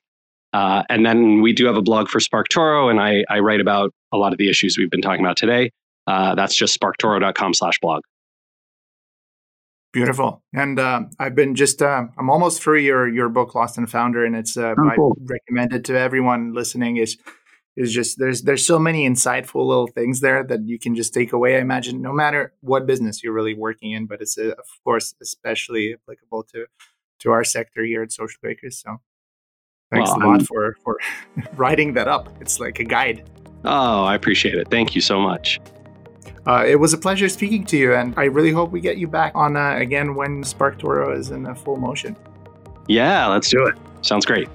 Uh, 0.52 0.84
and 0.90 1.06
then 1.06 1.42
we 1.42 1.52
do 1.52 1.66
have 1.66 1.78
a 1.78 1.82
blog 1.82 2.10
for 2.10 2.20
SparkToro, 2.20 2.92
and 2.92 3.00
I, 3.00 3.24
I, 3.28 3.40
write 3.40 3.60
about 3.60 3.92
a 4.12 4.18
lot 4.18 4.34
of 4.34 4.38
the 4.38 4.50
issues 4.50 4.78
we've 4.78 4.92
been 4.92 5.02
talking 5.02 5.26
about 5.26 5.36
today. 5.36 5.72
Uh, 6.06 6.36
that's 6.36 6.56
just 6.56 6.80
sparktoro.com 6.80 7.56
slash 7.56 7.80
blog. 7.82 8.04
Beautiful. 9.94 10.44
And 10.54 10.80
uh, 10.80 11.04
I've 11.18 11.34
been 11.34 11.56
just, 11.56 11.82
uh, 11.82 12.06
I'm 12.18 12.30
almost 12.30 12.62
through 12.62 12.80
your, 12.80 13.08
your 13.08 13.30
book, 13.30 13.56
Lost 13.56 13.80
and 13.80 13.90
Founder, 13.90 14.26
and 14.26 14.36
it's, 14.36 14.56
uh, 14.56 14.76
oh, 14.78 14.92
cool. 14.96 15.18
I 15.22 15.34
recommend 15.34 15.74
it 15.74 15.86
to 15.86 15.98
everyone 15.98 16.54
listening 16.54 16.98
is 16.98 17.18
is 17.76 17.92
just 17.94 18.20
there's 18.20 18.44
there's 18.44 18.66
so 18.66 18.78
many 18.78 19.08
insightful 19.08 19.66
little 19.66 19.88
things 19.88 20.20
there 20.20 20.44
that 20.44 20.68
you 20.68 20.78
can 20.78 20.96
just 20.96 21.14
take 21.14 21.34
away. 21.34 21.58
I 21.58 21.60
imagine 21.60 22.02
no 22.02 22.14
matter 22.14 22.54
what 22.62 22.86
business 22.86 23.24
you're 23.24 23.34
really 23.34 23.56
working 23.56 23.92
in, 23.92 24.06
but 24.06 24.22
it's 24.22 24.38
uh, 24.38 24.52
of 24.52 24.66
course 24.84 25.16
especially 25.22 25.94
applicable 25.94 26.44
to 26.54 26.66
to 27.20 27.32
our 27.32 27.44
sector 27.44 27.84
here 27.84 28.04
at 28.04 28.10
Socialbakers. 28.10 28.74
So 28.74 29.02
thanks 29.92 30.10
well, 30.12 30.18
a 30.18 30.26
lot 30.28 30.40
I'm... 30.42 30.46
for 30.46 30.76
for 30.84 31.00
writing 31.56 31.94
that 31.94 32.08
up. 32.08 32.30
It's 32.40 32.60
like 32.60 32.80
a 32.80 32.84
guide. 32.84 33.30
Oh, 33.66 34.04
I 34.04 34.16
appreciate 34.16 34.56
it. 34.56 34.70
Thank 34.70 34.94
you 34.94 35.02
so 35.02 35.20
much. 35.20 35.60
Uh, 36.46 36.66
it 36.68 36.76
was 36.76 36.92
a 36.94 36.98
pleasure 36.98 37.30
speaking 37.30 37.66
to 37.66 37.78
you, 37.78 37.94
and 37.94 38.14
I 38.18 38.26
really 38.26 38.52
hope 38.52 38.72
we 38.72 38.82
get 38.82 38.98
you 38.98 39.08
back 39.08 39.32
on 39.34 39.56
uh, 39.56 39.76
again 39.78 40.14
when 40.14 40.44
SparkToro 40.44 41.18
is 41.18 41.32
in 41.32 41.54
full 41.56 41.78
motion. 41.78 42.18
Yeah, 42.88 43.28
let's 43.28 43.50
do 43.50 43.66
it. 43.66 43.76
Sounds 44.02 44.26
great. 44.26 44.50